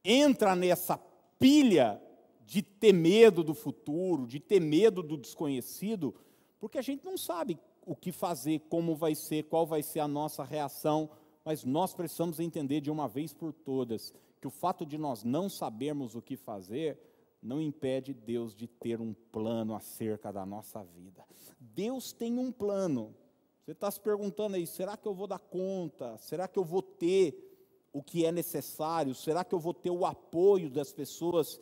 entra 0.05 0.55
nessa 0.55 0.99
pilha 1.39 1.99
de 2.45 2.61
ter 2.61 2.93
medo 2.93 3.43
do 3.43 3.55
futuro, 3.55 4.27
de 4.27 4.41
ter 4.41 4.61
medo 4.61 5.03
do 5.03 5.17
desconhecido, 5.17 6.15
porque 6.61 6.77
a 6.77 6.83
gente 6.83 7.03
não 7.03 7.17
sabe 7.17 7.59
o 7.87 7.97
que 7.97 8.13
fazer, 8.13 8.59
como 8.69 8.95
vai 8.95 9.15
ser, 9.15 9.45
qual 9.45 9.67
vai 9.67 9.83
ser 9.83 10.01
a 10.01 10.09
nossa 10.09 10.45
reação. 10.45 11.09
Mas 11.43 11.65
nós 11.65 11.95
precisamos 11.95 12.41
entender 12.41 12.83
de 12.83 12.91
uma 12.91 13.09
vez 13.09 13.33
por 13.33 13.55
todas 13.55 14.13
que 14.39 14.47
o 14.47 14.51
fato 14.51 14.85
de 14.85 14.99
nós 14.99 15.25
não 15.25 15.49
sabermos 15.49 16.15
o 16.15 16.21
que 16.21 16.37
fazer 16.37 17.08
não 17.43 17.61
impede 17.61 18.13
Deus 18.13 18.55
de 18.55 18.67
ter 18.67 19.01
um 19.01 19.15
plano 19.15 19.75
acerca 19.75 20.33
da 20.33 20.45
nossa 20.45 20.83
vida. 20.83 21.25
Deus 21.59 22.13
tem 22.13 22.39
um 22.39 22.51
plano. 22.51 23.15
Você 23.63 23.73
está 23.73 23.91
se 23.91 24.01
perguntando 24.01 24.57
aí, 24.57 24.67
será 24.67 24.97
que 24.97 25.07
eu 25.07 25.15
vou 25.15 25.27
dar 25.27 25.39
conta? 25.39 26.17
Será 26.19 26.49
que 26.49 26.59
eu 26.59 26.65
vou 26.65 26.83
ter 26.83 27.45
o 27.93 28.03
que 28.03 28.25
é 28.25 28.33
necessário? 28.33 29.15
Será 29.15 29.45
que 29.45 29.55
eu 29.55 29.59
vou 29.59 29.75
ter 29.75 29.91
o 29.91 30.05
apoio 30.05 30.71
das 30.71 30.93
pessoas 30.93 31.61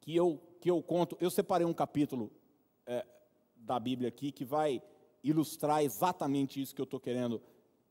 que 0.00 0.14
eu, 0.14 0.40
que 0.60 0.70
eu 0.70 0.82
conto? 0.82 1.16
Eu 1.20 1.30
separei 1.30 1.66
um 1.66 1.74
capítulo 1.74 2.30
é, 2.86 3.04
da 3.56 3.78
Bíblia 3.78 4.08
aqui 4.08 4.32
que 4.32 4.44
vai 4.44 4.82
ilustrar 5.22 5.82
exatamente 5.82 6.62
isso 6.62 6.74
que 6.74 6.80
eu 6.80 6.84
estou 6.84 7.00
querendo 7.00 7.42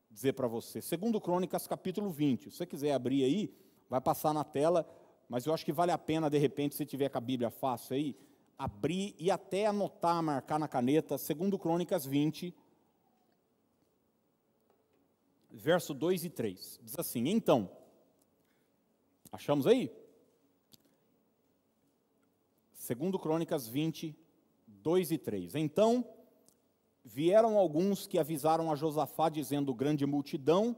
dizer 0.09 0.33
para 0.33 0.47
você. 0.47 0.81
Segundo 0.81 1.21
Crônicas, 1.21 1.67
capítulo 1.67 2.09
20. 2.09 2.49
Se 2.49 2.57
você 2.57 2.65
quiser 2.65 2.93
abrir 2.93 3.23
aí, 3.23 3.53
vai 3.89 4.01
passar 4.01 4.33
na 4.33 4.43
tela, 4.43 4.87
mas 5.29 5.45
eu 5.45 5.53
acho 5.53 5.65
que 5.65 5.73
vale 5.73 5.91
a 5.91 5.97
pena, 5.97 6.29
de 6.29 6.37
repente, 6.37 6.75
se 6.75 6.85
tiver 6.85 7.09
com 7.09 7.17
a 7.17 7.21
Bíblia 7.21 7.49
fácil 7.49 7.95
aí, 7.95 8.15
abrir 8.57 9.13
e 9.19 9.29
até 9.29 9.65
anotar, 9.65 10.23
marcar 10.23 10.57
na 10.57 10.67
caneta, 10.67 11.17
segundo 11.17 11.59
Crônicas 11.59 12.05
20, 12.05 12.55
verso 15.51 15.93
2 15.93 16.25
e 16.25 16.29
3. 16.29 16.79
Diz 16.81 16.97
assim: 16.97 17.27
Então, 17.27 17.69
achamos 19.31 19.67
aí? 19.67 19.91
Segundo 22.71 23.19
Crônicas 23.19 23.67
20, 23.67 24.15
2 24.65 25.11
e 25.11 25.17
3. 25.17 25.55
Então, 25.55 26.07
vieram 27.03 27.57
alguns 27.57 28.07
que 28.07 28.17
avisaram 28.17 28.71
a 28.71 28.75
Josafá, 28.75 29.27
dizendo: 29.27 29.73
Grande 29.73 30.05
multidão, 30.05 30.75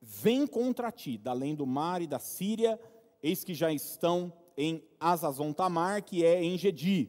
vem 0.00 0.46
contra 0.46 0.90
ti, 0.90 1.16
da 1.16 1.30
além 1.30 1.54
do 1.54 1.66
mar 1.66 2.02
e 2.02 2.06
da 2.06 2.18
Síria, 2.18 2.80
eis 3.22 3.44
que 3.44 3.54
já 3.54 3.72
estão 3.72 4.32
em 4.56 4.84
Azazon 4.98 5.52
Tamar, 5.52 6.02
que 6.02 6.24
é 6.24 6.42
em 6.42 6.56
Gedi. 6.58 7.08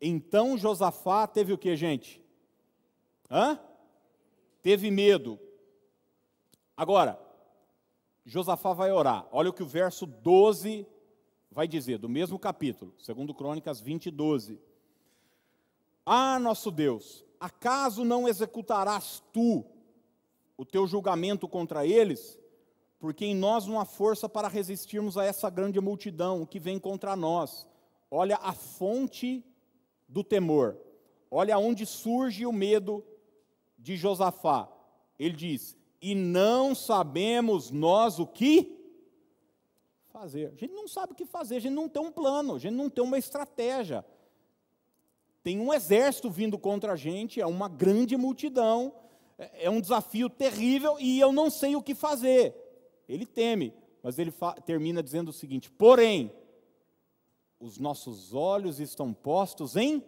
Então 0.00 0.56
Josafá 0.56 1.26
teve 1.26 1.52
o 1.52 1.58
que, 1.58 1.74
gente? 1.76 2.22
Hã? 3.30 3.58
Teve 4.62 4.90
medo. 4.90 5.38
Agora, 6.76 7.20
Josafá 8.24 8.72
vai 8.72 8.92
orar. 8.92 9.26
Olha 9.32 9.50
o 9.50 9.52
que 9.52 9.62
o 9.62 9.66
verso 9.66 10.06
12 10.06 10.86
vai 11.50 11.66
dizer, 11.66 11.98
do 11.98 12.08
mesmo 12.08 12.38
capítulo, 12.38 12.94
segundo 12.98 13.34
Crônicas 13.34 13.80
20, 13.80 14.10
12. 14.10 14.60
Ah, 16.04 16.38
nosso 16.38 16.70
Deus, 16.70 17.24
acaso 17.40 18.04
não 18.04 18.28
executarás 18.28 19.22
tu 19.32 19.64
o 20.56 20.64
teu 20.64 20.86
julgamento 20.86 21.48
contra 21.48 21.86
eles? 21.86 22.38
Porque 22.98 23.24
em 23.24 23.34
nós 23.34 23.66
não 23.66 23.78
há 23.80 23.84
força 23.84 24.28
para 24.28 24.48
resistirmos 24.48 25.16
a 25.16 25.24
essa 25.24 25.48
grande 25.48 25.80
multidão 25.80 26.44
que 26.44 26.58
vem 26.58 26.78
contra 26.78 27.14
nós. 27.14 27.66
Olha 28.10 28.36
a 28.36 28.52
fonte 28.52 29.44
do 30.08 30.24
temor. 30.24 30.76
Olha 31.30 31.58
onde 31.58 31.86
surge 31.86 32.44
o 32.44 32.52
medo 32.52 33.04
de 33.78 33.96
Josafá. 33.96 34.68
Ele 35.18 35.34
diz: 35.34 35.76
e 36.00 36.14
não 36.14 36.74
sabemos 36.74 37.70
nós 37.70 38.18
o 38.18 38.26
que 38.26 38.76
fazer. 40.10 40.46
A 40.46 40.56
gente 40.56 40.72
não 40.72 40.88
sabe 40.88 41.12
o 41.12 41.16
que 41.16 41.24
fazer, 41.24 41.56
a 41.56 41.60
gente 41.60 41.74
não 41.74 41.88
tem 41.88 42.02
um 42.02 42.10
plano, 42.10 42.56
a 42.56 42.58
gente 42.58 42.74
não 42.74 42.88
tem 42.88 43.04
uma 43.04 43.18
estratégia. 43.18 44.04
Tem 45.42 45.60
um 45.60 45.72
exército 45.72 46.30
vindo 46.30 46.58
contra 46.58 46.92
a 46.92 46.96
gente, 46.96 47.40
é 47.40 47.46
uma 47.46 47.68
grande 47.68 48.16
multidão, 48.16 48.92
é, 49.38 49.66
é 49.66 49.70
um 49.70 49.80
desafio 49.80 50.28
terrível 50.28 50.96
e 50.98 51.20
eu 51.20 51.32
não 51.32 51.50
sei 51.50 51.76
o 51.76 51.82
que 51.82 51.94
fazer. 51.94 52.54
Ele 53.08 53.24
teme, 53.24 53.72
mas 54.02 54.18
ele 54.18 54.32
termina 54.64 55.02
dizendo 55.02 55.28
o 55.28 55.32
seguinte: 55.32 55.70
porém, 55.70 56.32
os 57.58 57.78
nossos 57.78 58.34
olhos 58.34 58.78
estão 58.78 59.12
postos 59.12 59.76
em 59.76 60.04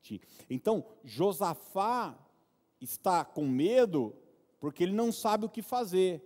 ti. 0.00 0.20
Então, 0.48 0.84
Josafá 1.04 2.18
está 2.80 3.24
com 3.24 3.46
medo 3.46 4.14
porque 4.58 4.82
ele 4.82 4.92
não 4.92 5.12
sabe 5.12 5.46
o 5.46 5.48
que 5.48 5.62
fazer. 5.62 6.22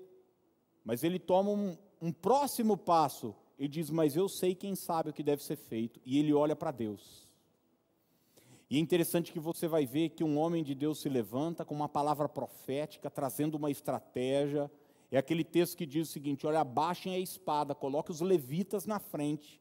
Mas 0.84 1.02
ele 1.02 1.18
toma 1.18 1.50
um, 1.50 1.76
um 2.00 2.12
próximo 2.12 2.76
passo 2.76 3.34
e 3.58 3.68
diz: 3.68 3.90
Mas 3.90 4.16
eu 4.16 4.28
sei 4.28 4.54
quem 4.54 4.74
sabe 4.74 5.10
o 5.10 5.12
que 5.12 5.22
deve 5.22 5.42
ser 5.42 5.56
feito. 5.56 6.00
E 6.04 6.18
ele 6.18 6.32
olha 6.32 6.56
para 6.56 6.70
Deus. 6.70 7.28
E 8.68 8.76
é 8.76 8.80
interessante 8.80 9.32
que 9.32 9.38
você 9.38 9.68
vai 9.68 9.86
ver 9.86 10.10
que 10.10 10.24
um 10.24 10.38
homem 10.38 10.64
de 10.64 10.74
Deus 10.74 11.00
se 11.00 11.08
levanta 11.08 11.64
com 11.64 11.74
uma 11.74 11.88
palavra 11.88 12.28
profética, 12.28 13.10
trazendo 13.10 13.56
uma 13.56 13.70
estratégia. 13.70 14.70
É 15.14 15.18
aquele 15.18 15.44
texto 15.44 15.76
que 15.76 15.86
diz 15.86 16.08
o 16.08 16.12
seguinte: 16.12 16.44
olha, 16.44 16.62
abaixem 16.62 17.14
a 17.14 17.18
espada, 17.20 17.72
coloque 17.72 18.10
os 18.10 18.20
levitas 18.20 18.84
na 18.84 18.98
frente, 18.98 19.60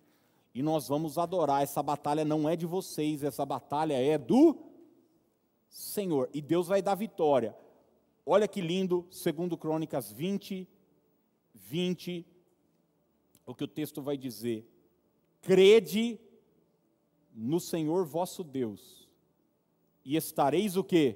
e 0.52 0.64
nós 0.64 0.88
vamos 0.88 1.20
adorar. 1.20 1.62
Essa 1.62 1.84
batalha 1.84 2.26
não 2.26 2.50
é 2.50 2.56
de 2.56 2.66
vocês, 2.66 3.22
essa 3.22 3.46
batalha 3.46 3.94
é 3.94 4.18
do 4.18 4.58
Senhor. 5.70 6.28
E 6.34 6.42
Deus 6.42 6.66
vai 6.66 6.82
dar 6.82 6.96
vitória. 6.96 7.56
Olha 8.26 8.48
que 8.48 8.62
lindo, 8.62 9.06
segundo 9.12 9.56
Crônicas 9.56 10.12
20, 10.12 10.68
20, 11.54 12.26
o 13.46 13.54
que 13.54 13.64
o 13.64 13.68
texto 13.68 14.02
vai 14.02 14.18
dizer. 14.18 14.68
Crede 15.40 16.20
no 17.32 17.60
Senhor 17.60 18.08
vosso 18.08 18.44
Deus, 18.44 19.08
e 20.04 20.16
estareis 20.16 20.76
o 20.78 20.84
que? 20.84 21.16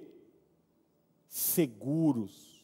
Seguros. 1.26 2.57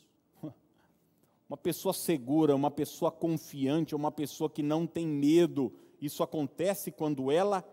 Uma 1.54 1.58
pessoa 1.58 1.94
segura, 1.94 2.56
uma 2.56 2.72
pessoa 2.72 3.12
confiante, 3.12 3.94
uma 3.94 4.12
pessoa 4.12 4.50
que 4.50 4.64
não 4.64 4.88
tem 4.88 5.06
medo. 5.06 5.72
Isso 6.02 6.24
acontece 6.24 6.92
quando 6.92 7.32
ela 7.32 7.64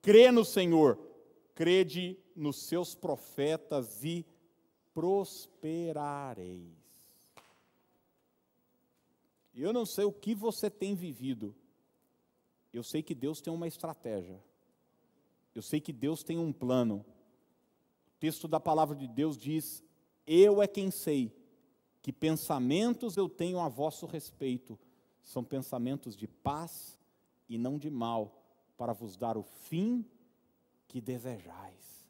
crê 0.00 0.30
no 0.30 0.42
Senhor, 0.42 0.98
crede 1.54 2.18
nos 2.34 2.62
seus 2.62 2.94
profetas 2.94 4.02
e 4.02 4.24
prosperareis. 4.94 6.72
Eu 9.54 9.70
não 9.70 9.84
sei 9.84 10.06
o 10.06 10.12
que 10.12 10.34
você 10.34 10.70
tem 10.70 10.94
vivido, 10.94 11.54
eu 12.72 12.82
sei 12.82 13.02
que 13.02 13.14
Deus 13.14 13.42
tem 13.42 13.52
uma 13.52 13.68
estratégia, 13.68 14.42
eu 15.54 15.60
sei 15.60 15.78
que 15.78 15.92
Deus 15.92 16.22
tem 16.22 16.38
um 16.38 16.54
plano. 16.54 17.04
O 18.16 18.18
texto 18.18 18.48
da 18.48 18.58
palavra 18.58 18.96
de 18.96 19.06
Deus 19.06 19.36
diz: 19.36 19.84
Eu 20.26 20.62
é 20.62 20.66
quem 20.66 20.90
sei 20.90 21.38
que 22.02 22.12
pensamentos 22.12 23.16
eu 23.16 23.28
tenho 23.28 23.60
a 23.60 23.68
vosso 23.68 24.06
respeito, 24.06 24.78
são 25.22 25.44
pensamentos 25.44 26.16
de 26.16 26.26
paz 26.26 26.98
e 27.48 27.58
não 27.58 27.78
de 27.78 27.90
mal, 27.90 28.42
para 28.76 28.92
vos 28.92 29.16
dar 29.16 29.36
o 29.36 29.42
fim 29.42 30.04
que 30.88 31.00
desejais. 31.00 32.08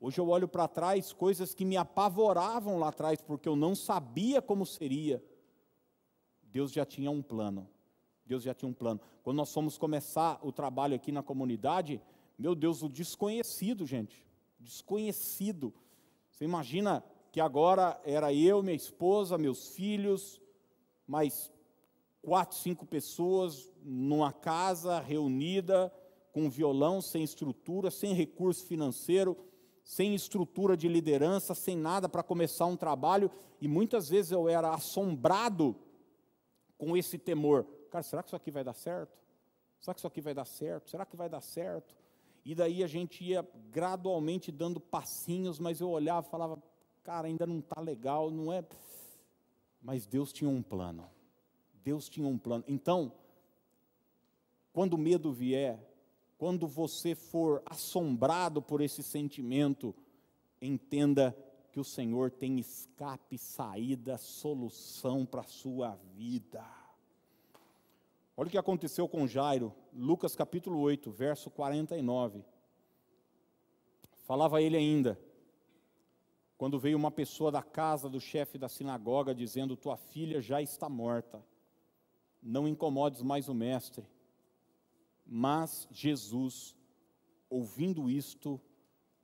Hoje 0.00 0.18
eu 0.18 0.28
olho 0.28 0.48
para 0.48 0.66
trás, 0.66 1.12
coisas 1.12 1.54
que 1.54 1.64
me 1.64 1.76
apavoravam 1.76 2.78
lá 2.78 2.88
atrás, 2.88 3.20
porque 3.20 3.48
eu 3.48 3.54
não 3.54 3.74
sabia 3.74 4.42
como 4.42 4.66
seria. 4.66 5.22
Deus 6.42 6.72
já 6.72 6.84
tinha 6.84 7.10
um 7.10 7.22
plano. 7.22 7.68
Deus 8.24 8.42
já 8.42 8.54
tinha 8.54 8.68
um 8.68 8.74
plano. 8.74 9.00
Quando 9.22 9.36
nós 9.36 9.52
fomos 9.52 9.78
começar 9.78 10.40
o 10.42 10.50
trabalho 10.50 10.96
aqui 10.96 11.12
na 11.12 11.22
comunidade, 11.22 12.00
meu 12.38 12.54
Deus, 12.54 12.82
o 12.82 12.88
desconhecido, 12.88 13.86
gente. 13.86 14.26
Desconhecido. 14.58 15.72
Você 16.30 16.44
imagina 16.44 17.04
que 17.32 17.40
agora 17.40 18.00
era 18.04 18.32
eu, 18.32 18.62
minha 18.62 18.76
esposa, 18.76 19.36
meus 19.36 19.70
filhos, 19.70 20.40
mais 21.06 21.50
quatro, 22.20 22.56
cinco 22.56 22.86
pessoas 22.86 23.68
numa 23.82 24.32
casa 24.32 25.00
reunida, 25.00 25.92
com 26.30 26.48
violão, 26.48 27.00
sem 27.00 27.24
estrutura, 27.24 27.90
sem 27.90 28.14
recurso 28.14 28.64
financeiro 28.64 29.36
sem 29.84 30.14
estrutura 30.14 30.76
de 30.76 30.88
liderança, 30.88 31.54
sem 31.54 31.76
nada 31.76 32.08
para 32.08 32.22
começar 32.22 32.66
um 32.66 32.76
trabalho, 32.76 33.30
e 33.60 33.66
muitas 33.66 34.08
vezes 34.08 34.32
eu 34.32 34.48
era 34.48 34.72
assombrado 34.72 35.76
com 36.78 36.96
esse 36.96 37.18
temor. 37.18 37.66
Cara, 37.90 38.02
será 38.02 38.22
que 38.22 38.28
isso 38.28 38.36
aqui 38.36 38.50
vai 38.50 38.64
dar 38.64 38.74
certo? 38.74 39.18
Será 39.80 39.94
que 39.94 40.00
isso 40.00 40.06
aqui 40.06 40.20
vai 40.20 40.34
dar 40.34 40.44
certo? 40.44 40.90
Será 40.90 41.04
que 41.04 41.16
vai 41.16 41.28
dar 41.28 41.40
certo? 41.40 41.96
E 42.44 42.54
daí 42.54 42.82
a 42.82 42.86
gente 42.86 43.22
ia 43.22 43.46
gradualmente 43.70 44.50
dando 44.50 44.80
passinhos, 44.80 45.58
mas 45.58 45.80
eu 45.80 45.90
olhava 45.90 46.26
e 46.26 46.30
falava, 46.30 46.62
cara, 47.02 47.26
ainda 47.26 47.46
não 47.46 47.58
está 47.58 47.80
legal, 47.80 48.30
não 48.30 48.52
é. 48.52 48.64
Mas 49.80 50.06
Deus 50.06 50.32
tinha 50.32 50.48
um 50.48 50.62
plano. 50.62 51.08
Deus 51.84 52.08
tinha 52.08 52.26
um 52.26 52.38
plano. 52.38 52.64
Então, 52.68 53.12
quando 54.72 54.94
o 54.94 54.98
medo 54.98 55.32
vier, 55.32 55.78
quando 56.38 56.66
você 56.66 57.14
for 57.14 57.62
assombrado 57.66 58.62
por 58.62 58.80
esse 58.80 59.02
sentimento, 59.02 59.94
entenda 60.60 61.36
que 61.72 61.80
o 61.80 61.84
Senhor 61.84 62.30
tem 62.30 62.58
escape, 62.58 63.38
saída, 63.38 64.18
solução 64.18 65.24
para 65.24 65.40
a 65.40 65.44
sua 65.44 65.96
vida. 66.14 66.64
Olha 68.36 68.46
o 68.46 68.50
que 68.50 68.58
aconteceu 68.58 69.08
com 69.08 69.26
Jairo, 69.26 69.74
Lucas 69.92 70.34
capítulo 70.34 70.78
8, 70.80 71.10
verso 71.10 71.50
49. 71.50 72.44
Falava 74.24 74.62
ele 74.62 74.76
ainda: 74.76 75.18
quando 76.56 76.78
veio 76.78 76.96
uma 76.96 77.10
pessoa 77.10 77.50
da 77.50 77.62
casa 77.62 78.08
do 78.08 78.20
chefe 78.20 78.58
da 78.58 78.68
sinagoga 78.68 79.34
dizendo: 79.34 79.76
Tua 79.76 79.96
filha 79.96 80.40
já 80.40 80.62
está 80.62 80.88
morta, 80.88 81.44
não 82.42 82.68
incomodes 82.68 83.22
mais 83.22 83.48
o 83.48 83.54
mestre. 83.54 84.06
Mas 85.26 85.88
Jesus, 85.90 86.76
ouvindo 87.48 88.10
isto, 88.10 88.60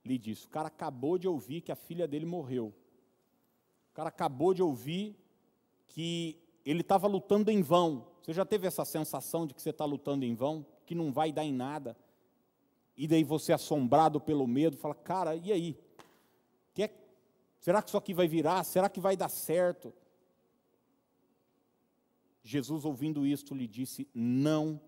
lhe 0.05 0.19
disse: 0.19 0.47
O 0.47 0.51
cara 0.51 0.69
acabou 0.69 1.19
de 1.19 1.29
ouvir 1.29 1.61
que 1.61 1.73
a 1.73 1.77
filha 1.77 2.09
dele 2.09 2.27
morreu. 2.27 2.75
O 3.91 3.95
cara 3.95 4.09
acabou 4.09 4.55
de 4.55 4.63
ouvir 4.63 5.17
que 5.89 6.37
ele 6.65 6.83
estava 6.83 7.07
lutando 7.07 7.51
em 7.51 7.63
vão. 7.63 8.07
Você 8.23 8.33
já 8.33 8.45
teve 8.45 8.67
essa 8.67 8.85
sensação 8.85 9.47
de 9.47 9.55
que 9.55 9.63
você 9.63 9.71
está 9.71 9.85
lutando 9.85 10.25
em 10.25 10.35
vão, 10.35 10.65
que 10.85 10.95
não 10.95 11.13
vai 11.13 11.33
dar 11.33 11.45
em 11.45 11.53
nada? 11.53 11.97
E 12.97 13.07
daí 13.07 13.25
você, 13.25 13.53
assombrado 13.53 14.21
pelo 14.21 14.47
medo, 14.47 14.77
fala: 14.77 14.95
Cara, 14.95 15.35
e 15.37 15.53
aí? 15.53 15.79
Que 16.75 16.91
será 17.69 17.83
que 17.83 17.91
isso 17.91 17.99
aqui 17.99 18.15
vai 18.15 18.27
virar? 18.27 18.65
Será 18.65 18.89
que 18.89 18.99
vai 18.99 19.15
dar 19.15 19.29
certo? 19.29 19.93
Jesus, 22.43 22.87
ouvindo 22.87 23.27
isto, 23.27 23.55
lhe 23.55 23.69
disse: 23.69 24.09
Não 24.15 24.81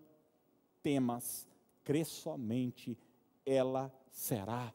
temas, 0.81 1.47
crê 1.83 2.03
somente, 2.03 2.97
ela 3.45 3.93
será 4.09 4.73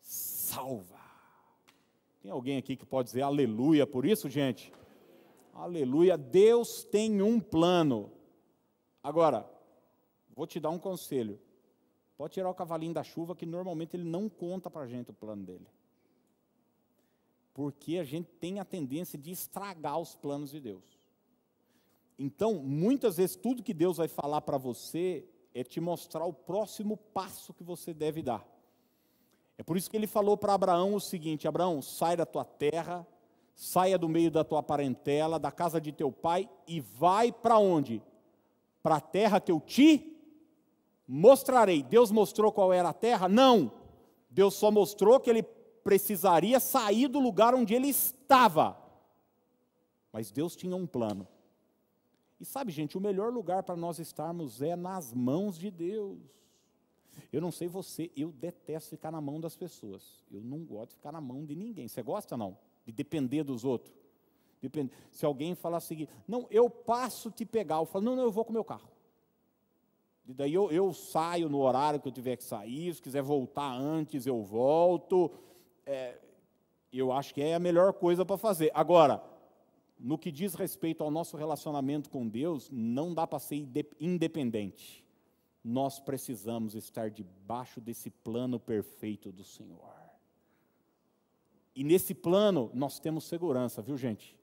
salva. 0.00 1.00
Tem 2.22 2.30
alguém 2.30 2.56
aqui 2.56 2.76
que 2.76 2.86
pode 2.86 3.08
dizer 3.08 3.22
aleluia 3.22 3.84
por 3.84 4.06
isso, 4.06 4.30
gente? 4.30 4.72
Aleluia, 5.52 6.16
Deus 6.16 6.84
tem 6.84 7.20
um 7.20 7.40
plano. 7.40 8.12
Agora, 9.02 9.44
vou 10.36 10.46
te 10.46 10.60
dar 10.60 10.70
um 10.70 10.78
conselho. 10.78 11.36
Pode 12.16 12.34
tirar 12.34 12.48
o 12.48 12.54
cavalinho 12.54 12.94
da 12.94 13.02
chuva, 13.02 13.34
que 13.34 13.44
normalmente 13.44 13.96
ele 13.96 14.04
não 14.04 14.28
conta 14.28 14.70
para 14.70 14.82
a 14.82 14.86
gente 14.86 15.10
o 15.10 15.14
plano 15.14 15.42
dele. 15.42 15.66
Porque 17.52 17.98
a 17.98 18.04
gente 18.04 18.30
tem 18.38 18.60
a 18.60 18.64
tendência 18.64 19.18
de 19.18 19.30
estragar 19.30 19.98
os 19.98 20.14
planos 20.14 20.50
de 20.50 20.60
Deus. 20.60 21.00
Então, 22.18 22.54
muitas 22.54 23.16
vezes, 23.16 23.34
tudo 23.36 23.62
que 23.62 23.74
Deus 23.74 23.96
vai 23.96 24.08
falar 24.08 24.42
para 24.42 24.58
você 24.58 25.24
é 25.54 25.64
te 25.64 25.80
mostrar 25.80 26.24
o 26.24 26.32
próximo 26.32 26.96
passo 26.96 27.54
que 27.54 27.64
você 27.64 27.92
deve 27.92 28.22
dar. 28.22 28.46
É 29.56 29.62
por 29.62 29.76
isso 29.76 29.90
que 29.90 29.96
ele 29.96 30.06
falou 30.06 30.36
para 30.36 30.54
Abraão 30.54 30.94
o 30.94 31.00
seguinte: 31.00 31.48
Abraão, 31.48 31.82
sai 31.82 32.16
da 32.16 32.24
tua 32.24 32.44
terra, 32.44 33.06
saia 33.54 33.98
do 33.98 34.08
meio 34.08 34.30
da 34.30 34.42
tua 34.42 34.62
parentela, 34.62 35.38
da 35.38 35.50
casa 35.50 35.80
de 35.80 35.92
teu 35.92 36.10
pai 36.10 36.48
e 36.66 36.80
vai 36.80 37.30
para 37.30 37.58
onde? 37.58 38.02
Para 38.82 38.96
a 38.96 39.00
terra 39.00 39.40
que 39.40 39.52
eu 39.52 39.60
te 39.60 40.16
mostrarei. 41.06 41.82
Deus 41.82 42.10
mostrou 42.10 42.52
qual 42.52 42.72
era 42.72 42.88
a 42.88 42.94
terra? 42.94 43.28
Não. 43.28 43.72
Deus 44.30 44.54
só 44.54 44.70
mostrou 44.70 45.18
que 45.20 45.28
ele 45.28 45.42
precisaria 45.90 46.60
sair 46.60 47.08
do 47.08 47.18
lugar 47.18 47.52
onde 47.52 47.74
ele 47.74 47.88
estava. 47.88 48.80
Mas 50.12 50.30
Deus 50.30 50.54
tinha 50.54 50.76
um 50.76 50.86
plano. 50.86 51.26
E 52.38 52.44
sabe, 52.44 52.70
gente, 52.70 52.96
o 52.96 53.00
melhor 53.00 53.32
lugar 53.32 53.64
para 53.64 53.74
nós 53.74 53.98
estarmos 53.98 54.62
é 54.62 54.76
nas 54.76 55.12
mãos 55.12 55.58
de 55.58 55.68
Deus. 55.68 56.20
Eu 57.32 57.40
não 57.40 57.50
sei 57.50 57.66
você, 57.66 58.08
eu 58.16 58.30
detesto 58.30 58.90
ficar 58.90 59.10
na 59.10 59.20
mão 59.20 59.40
das 59.40 59.56
pessoas. 59.56 60.24
Eu 60.30 60.40
não 60.40 60.60
gosto 60.60 60.90
de 60.90 60.94
ficar 60.94 61.10
na 61.10 61.20
mão 61.20 61.44
de 61.44 61.56
ninguém. 61.56 61.88
Você 61.88 62.02
gosta 62.04 62.36
não? 62.36 62.56
de 62.86 62.92
depender 62.92 63.42
dos 63.42 63.64
outros. 63.64 63.92
Depende. 64.62 64.92
Se 65.10 65.26
alguém 65.26 65.56
falar 65.56 65.78
o 65.78 65.80
seguinte, 65.80 66.12
não, 66.28 66.46
eu 66.52 66.70
passo 66.70 67.32
te 67.32 67.44
pegar, 67.44 67.78
eu 67.78 67.86
falo, 67.86 68.04
não, 68.04 68.14
não, 68.14 68.22
eu 68.22 68.30
vou 68.30 68.44
com 68.44 68.50
o 68.50 68.54
meu 68.54 68.64
carro. 68.64 68.88
E 70.24 70.32
daí 70.32 70.54
eu, 70.54 70.70
eu 70.70 70.92
saio 70.92 71.48
no 71.48 71.58
horário 71.58 71.98
que 71.98 72.06
eu 72.06 72.12
tiver 72.12 72.36
que 72.36 72.44
sair, 72.44 72.94
se 72.94 73.02
quiser 73.02 73.22
voltar 73.22 73.72
antes, 73.72 74.24
eu 74.24 74.40
volto. 74.40 75.32
É, 75.90 76.16
eu 76.92 77.10
acho 77.10 77.34
que 77.34 77.42
é 77.42 77.52
a 77.52 77.58
melhor 77.58 77.92
coisa 77.92 78.24
para 78.24 78.38
fazer. 78.38 78.70
Agora, 78.72 79.20
no 79.98 80.16
que 80.16 80.30
diz 80.30 80.54
respeito 80.54 81.02
ao 81.02 81.10
nosso 81.10 81.36
relacionamento 81.36 82.08
com 82.08 82.28
Deus, 82.28 82.70
não 82.70 83.12
dá 83.12 83.26
para 83.26 83.40
ser 83.40 83.68
independente. 83.98 85.04
Nós 85.64 85.98
precisamos 85.98 86.76
estar 86.76 87.10
debaixo 87.10 87.80
desse 87.80 88.08
plano 88.08 88.60
perfeito 88.60 89.32
do 89.32 89.42
Senhor. 89.42 89.92
E 91.74 91.82
nesse 91.82 92.14
plano 92.14 92.70
nós 92.72 93.00
temos 93.00 93.24
segurança, 93.24 93.82
viu, 93.82 93.96
gente? 93.96 94.38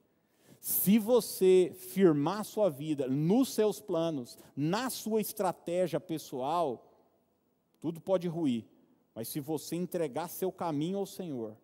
Se 0.60 0.98
você 0.98 1.72
firmar 1.74 2.44
sua 2.44 2.68
vida 2.68 3.08
nos 3.08 3.54
seus 3.54 3.80
planos, 3.80 4.36
na 4.54 4.90
sua 4.90 5.22
estratégia 5.22 5.98
pessoal, 5.98 6.92
tudo 7.80 8.02
pode 8.02 8.28
ruir. 8.28 8.66
Mas 9.18 9.26
se 9.26 9.40
você 9.40 9.74
entregar 9.74 10.28
seu 10.28 10.52
caminho 10.52 10.98
ao 10.98 11.04
Senhor, 11.04 11.56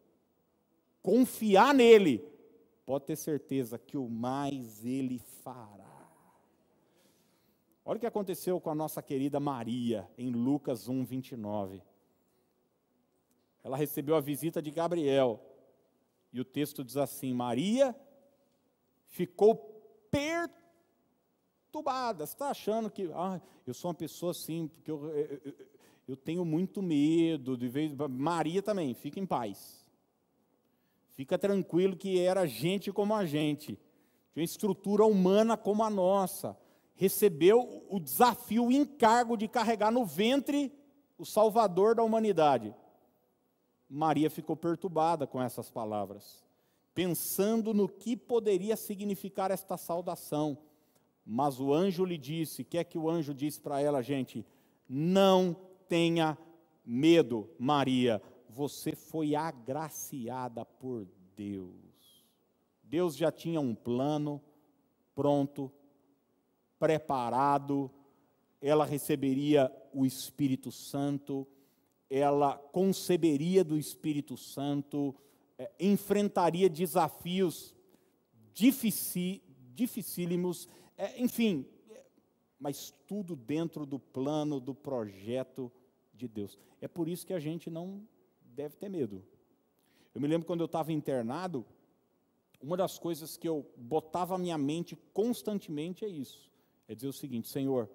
confiar 1.00 1.72
nele, 1.72 2.18
pode 2.84 3.04
ter 3.04 3.14
certeza 3.14 3.78
que 3.78 3.96
o 3.96 4.08
mais 4.08 4.84
ele 4.84 5.20
fará. 5.20 6.10
Olha 7.84 7.96
o 7.96 8.00
que 8.00 8.08
aconteceu 8.08 8.60
com 8.60 8.70
a 8.70 8.74
nossa 8.74 9.00
querida 9.00 9.38
Maria, 9.38 10.10
em 10.18 10.32
Lucas 10.32 10.88
1, 10.88 11.04
29. 11.04 11.80
Ela 13.62 13.76
recebeu 13.76 14.16
a 14.16 14.20
visita 14.20 14.60
de 14.60 14.72
Gabriel. 14.72 15.40
E 16.32 16.40
o 16.40 16.44
texto 16.44 16.82
diz 16.82 16.96
assim: 16.96 17.32
Maria 17.32 17.94
ficou 19.04 19.54
perturbada. 20.10 22.26
Você 22.26 22.32
está 22.32 22.48
achando 22.48 22.90
que 22.90 23.08
ah, 23.14 23.40
eu 23.64 23.72
sou 23.72 23.90
uma 23.90 23.94
pessoa 23.94 24.32
assim, 24.32 24.66
porque 24.66 24.90
eu, 24.90 25.08
eu, 25.08 25.40
eu 25.44 25.73
tenho 26.16 26.44
muito 26.44 26.82
medo. 26.82 27.56
De 27.56 27.68
vez... 27.68 27.92
Maria 28.10 28.62
também, 28.62 28.92
fica 28.94 29.18
em 29.18 29.26
paz. 29.26 29.84
Fica 31.14 31.38
tranquilo 31.38 31.96
que 31.96 32.18
era 32.18 32.46
gente 32.46 32.92
como 32.92 33.14
a 33.14 33.24
gente, 33.24 33.78
uma 34.34 34.42
estrutura 34.42 35.04
humana 35.04 35.56
como 35.56 35.84
a 35.84 35.88
nossa. 35.88 36.58
Recebeu 36.96 37.86
o 37.88 38.00
desafio, 38.00 38.66
o 38.66 38.72
encargo 38.72 39.36
de 39.36 39.46
carregar 39.46 39.92
no 39.92 40.04
ventre 40.04 40.72
o 41.16 41.24
Salvador 41.24 41.94
da 41.94 42.02
humanidade. 42.02 42.74
Maria 43.88 44.28
ficou 44.28 44.56
perturbada 44.56 45.26
com 45.26 45.40
essas 45.40 45.70
palavras, 45.70 46.44
pensando 46.92 47.72
no 47.72 47.88
que 47.88 48.16
poderia 48.16 48.76
significar 48.76 49.52
esta 49.52 49.76
saudação. 49.76 50.58
Mas 51.24 51.60
o 51.60 51.72
anjo 51.72 52.04
lhe 52.04 52.18
disse: 52.18 52.62
o 52.62 52.64
que 52.64 52.78
é 52.78 52.84
que 52.84 52.98
o 52.98 53.08
anjo 53.08 53.32
disse 53.32 53.60
para 53.60 53.80
ela, 53.80 54.02
gente? 54.02 54.44
Não 54.88 55.56
tenha 55.94 56.36
medo, 56.84 57.48
Maria, 57.56 58.20
você 58.48 58.96
foi 58.96 59.36
agraciada 59.36 60.64
por 60.64 61.06
Deus. 61.36 62.24
Deus 62.82 63.14
já 63.14 63.30
tinha 63.30 63.60
um 63.60 63.76
plano 63.76 64.42
pronto, 65.14 65.70
preparado, 66.80 67.88
ela 68.60 68.84
receberia 68.84 69.70
o 69.92 70.04
Espírito 70.04 70.72
Santo, 70.72 71.46
ela 72.10 72.58
conceberia 72.58 73.62
do 73.62 73.78
Espírito 73.78 74.36
Santo, 74.36 75.14
é, 75.56 75.70
enfrentaria 75.78 76.68
desafios 76.68 77.72
difici, 78.52 79.40
dificílimos, 79.72 80.68
é, 80.98 81.22
enfim, 81.22 81.64
é, 81.88 82.04
mas 82.58 82.92
tudo 83.06 83.36
dentro 83.36 83.86
do 83.86 84.00
plano, 84.00 84.58
do 84.58 84.74
projeto 84.74 85.70
de 86.14 86.28
Deus. 86.28 86.58
É 86.80 86.88
por 86.88 87.08
isso 87.08 87.26
que 87.26 87.34
a 87.34 87.38
gente 87.38 87.68
não 87.68 88.06
deve 88.42 88.76
ter 88.76 88.88
medo. 88.88 89.24
Eu 90.14 90.20
me 90.20 90.28
lembro 90.28 90.46
quando 90.46 90.60
eu 90.60 90.66
estava 90.66 90.92
internado, 90.92 91.66
uma 92.60 92.76
das 92.76 92.98
coisas 92.98 93.36
que 93.36 93.48
eu 93.48 93.68
botava 93.76 94.34
a 94.34 94.38
minha 94.38 94.56
mente 94.56 94.96
constantemente 95.12 96.04
é 96.04 96.08
isso: 96.08 96.50
é 96.88 96.94
dizer 96.94 97.08
o 97.08 97.12
seguinte, 97.12 97.48
Senhor, 97.48 97.90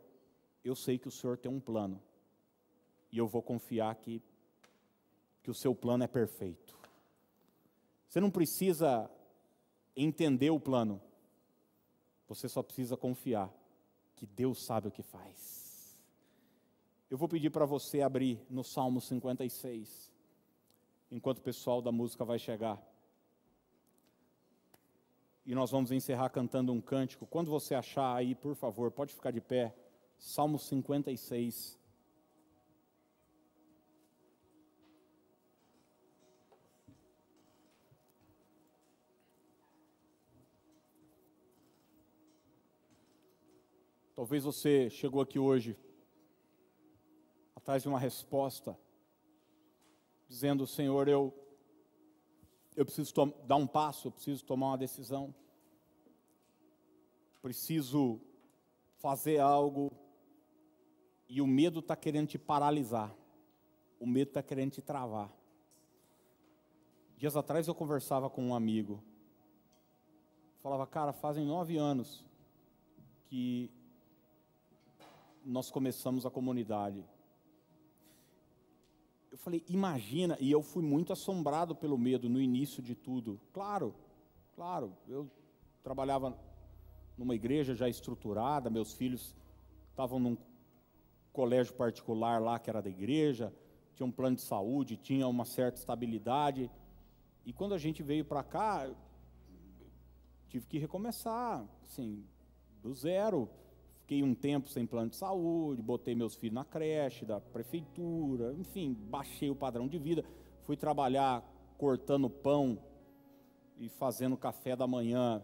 eu 0.64 0.76
sei 0.76 1.00
que 1.00 1.08
o 1.08 1.12
Senhor 1.12 1.38
tem 1.38 1.52
um 1.52 1.60
plano 1.60 2.02
e 3.12 3.18
eu 3.18 3.28
vou 3.28 3.42
confiar 3.42 3.96
que, 3.96 4.22
que 5.42 5.50
o 5.50 5.54
seu 5.54 5.74
plano 5.74 6.04
é 6.04 6.08
perfeito. 6.08 6.78
Você 8.08 8.20
não 8.20 8.30
precisa 8.30 9.10
entender 9.96 10.50
o 10.50 10.60
plano, 10.60 11.02
você 12.28 12.48
só 12.48 12.62
precisa 12.62 12.96
confiar 12.96 13.54
que 14.16 14.26
Deus 14.26 14.64
sabe 14.64 14.88
o 14.88 14.92
que 14.92 15.02
faz. 15.02 15.59
Eu 17.10 17.18
vou 17.18 17.28
pedir 17.28 17.50
para 17.50 17.66
você 17.66 18.02
abrir 18.02 18.40
no 18.48 18.64
Salmo 18.64 19.02
56, 19.02 20.12
enquanto 21.10 21.40
o 21.40 21.42
pessoal 21.42 21.82
da 21.82 21.92
música 21.92 22.24
vai 22.24 22.38
chegar. 22.38 22.80
E 25.44 25.56
nós 25.56 25.72
vamos 25.72 25.92
encerrar 25.92 26.30
cantando 26.30 26.72
um 26.72 26.80
cântico. 26.80 27.26
Quando 27.26 27.50
você 27.50 27.74
achar 27.74 28.16
aí, 28.16 28.36
por 28.36 28.54
favor, 28.54 28.92
pode 28.92 29.12
ficar 29.12 29.32
de 29.32 29.42
pé. 29.42 29.76
Salmo 30.20 30.60
56. 30.60 31.80
Talvez 44.16 44.44
você 44.44 44.92
chegou 44.92 45.22
aqui 45.22 45.40
hoje 45.40 45.76
atrás 47.60 47.84
de 47.84 47.90
uma 47.90 48.00
resposta, 48.00 48.78
dizendo: 50.28 50.66
Senhor, 50.66 51.08
eu, 51.08 51.34
eu 52.76 52.86
preciso 52.86 53.14
dar 53.46 53.58
um 53.58 53.68
passo, 53.68 54.08
eu 54.08 54.12
preciso 54.12 54.46
tomar 54.46 54.68
uma 54.68 54.78
decisão, 54.78 55.36
preciso 57.42 58.22
fazer 58.98 59.40
algo, 59.40 59.92
e 61.28 61.42
o 61.42 61.48
medo 61.48 61.80
está 61.80 61.96
querendo 61.96 62.30
te 62.30 62.40
paralisar, 62.40 63.14
o 64.00 64.08
medo 64.08 64.30
está 64.30 64.42
querendo 64.42 64.72
te 64.72 64.82
travar. 64.82 65.32
Dias 67.18 67.36
atrás 67.36 67.68
eu 67.68 67.76
conversava 67.76 68.30
com 68.30 68.42
um 68.42 68.56
amigo, 68.56 69.04
falava, 70.62 70.88
cara, 70.88 71.12
fazem 71.12 71.46
nove 71.46 71.76
anos 71.76 72.24
que 73.28 73.70
nós 75.44 75.70
começamos 75.70 76.26
a 76.26 76.32
comunidade. 76.32 77.04
Eu 79.32 79.38
falei, 79.38 79.64
imagina, 79.68 80.36
e 80.40 80.52
eu 80.52 80.62
fui 80.62 80.84
muito 80.84 81.14
assombrado 81.14 81.76
pelo 81.76 81.98
medo 81.98 82.28
no 82.28 82.42
início 82.42 82.82
de 82.82 82.96
tudo. 82.96 83.40
Claro, 83.54 83.94
claro, 84.56 84.92
eu 85.08 85.30
trabalhava 85.84 86.38
numa 87.18 87.36
igreja 87.36 87.76
já 87.76 87.88
estruturada, 87.88 88.70
meus 88.70 88.94
filhos 88.94 89.36
estavam 89.92 90.20
num 90.20 90.38
colégio 91.32 91.74
particular 91.76 92.42
lá 92.42 92.58
que 92.58 92.70
era 92.70 92.82
da 92.82 92.90
igreja, 92.90 93.54
tinha 93.96 94.08
um 94.08 94.12
plano 94.12 94.36
de 94.36 94.42
saúde, 94.42 94.98
tinha 94.98 95.28
uma 95.28 95.46
certa 95.46 95.78
estabilidade. 95.78 96.72
E 97.46 97.54
quando 97.54 97.74
a 97.74 97.78
gente 97.78 98.02
veio 98.02 98.26
para 98.26 98.44
cá, 98.44 98.90
tive 100.48 100.66
que 100.66 100.78
recomeçar, 100.78 101.66
assim, 101.84 102.26
do 102.82 102.94
zero. 102.94 103.50
Fiquei 104.10 104.24
um 104.24 104.34
tempo 104.34 104.68
sem 104.68 104.88
plano 104.88 105.12
de 105.12 105.18
saúde, 105.18 105.84
botei 105.84 106.16
meus 106.16 106.34
filhos 106.34 106.56
na 106.56 106.66
creche 106.66 107.26
da 107.26 107.40
prefeitura, 107.40 108.56
enfim, 108.58 108.92
baixei 108.92 109.52
o 109.52 109.56
padrão 109.56 109.88
de 109.88 110.00
vida. 110.00 110.26
Fui 110.64 110.76
trabalhar 110.76 111.48
cortando 111.78 112.28
pão 112.28 112.80
e 113.78 113.88
fazendo 113.88 114.36
café 114.36 114.76
da 114.76 114.88
manhã 114.88 115.44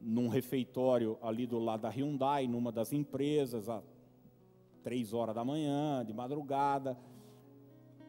num 0.00 0.28
refeitório 0.28 1.18
ali 1.20 1.46
do 1.46 1.58
lado 1.58 1.82
da 1.82 1.90
Hyundai, 1.90 2.46
numa 2.48 2.72
das 2.72 2.90
empresas, 2.90 3.68
às 3.68 3.84
três 4.82 5.12
horas 5.12 5.34
da 5.34 5.44
manhã, 5.44 6.02
de 6.02 6.14
madrugada. 6.14 6.98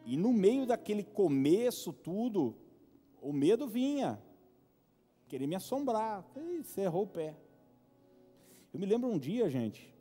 E 0.06 0.16
no 0.16 0.32
meio 0.32 0.64
daquele 0.64 1.04
começo 1.04 1.92
tudo, 1.92 2.56
o 3.20 3.30
medo 3.30 3.68
vinha, 3.68 4.18
querer 5.28 5.46
me 5.46 5.54
assombrar. 5.54 6.24
E 6.34 6.64
cerrou 6.64 7.02
o 7.02 7.08
pé. 7.08 7.41
Eu 8.72 8.80
me 8.80 8.86
lembro 8.86 9.10
um 9.10 9.18
dia, 9.18 9.48
gente, 9.50 9.92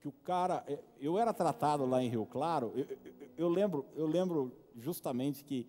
que 0.00 0.08
o 0.08 0.12
cara, 0.12 0.64
é, 0.66 0.78
eu 0.98 1.18
era 1.18 1.34
tratado 1.34 1.84
lá 1.84 2.02
em 2.02 2.08
Rio 2.08 2.24
Claro, 2.24 2.72
eu, 2.74 2.86
eu, 2.88 3.28
eu 3.36 3.48
lembro, 3.48 3.84
eu 3.94 4.06
lembro 4.06 4.52
justamente 4.74 5.44
que 5.44 5.68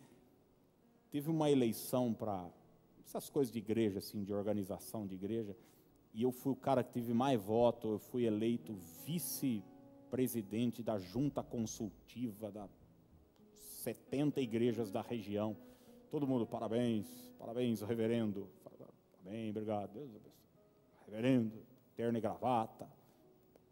teve 1.10 1.30
uma 1.30 1.52
eleição 1.52 2.14
para 2.14 2.50
essas 3.06 3.30
coisas 3.30 3.52
de 3.52 3.60
igreja, 3.60 4.00
assim, 4.00 4.24
de 4.24 4.32
organização 4.34 5.06
de 5.06 5.16
igreja, 5.16 5.56
e 6.14 6.24
eu 6.24 6.32
fui 6.32 6.54
o 6.54 6.56
cara 6.56 6.84
que 6.84 6.94
teve 6.94 7.14
mais 7.14 7.42
voto, 7.42 7.94
eu 7.94 8.00
fui 8.00 8.26
eleito 8.26 8.74
vice-presidente 9.06 10.82
da 10.82 10.98
junta 10.98 11.44
consultiva 11.44 12.50
da 12.50 12.70
70 13.82 14.40
igrejas 14.40 14.92
da 14.92 15.02
região. 15.02 15.58
Todo 16.10 16.28
mundo, 16.28 16.46
parabéns, 16.46 17.08
parabéns, 17.38 17.82
reverendo. 17.82 18.48
Parabéns, 18.64 19.50
obrigado, 19.50 19.94
Deus 19.94 20.10
abençoe. 20.16 20.32
Reverendo, 21.06 21.71
terno 22.02 22.18
e 22.18 22.22
gravata, 22.22 22.90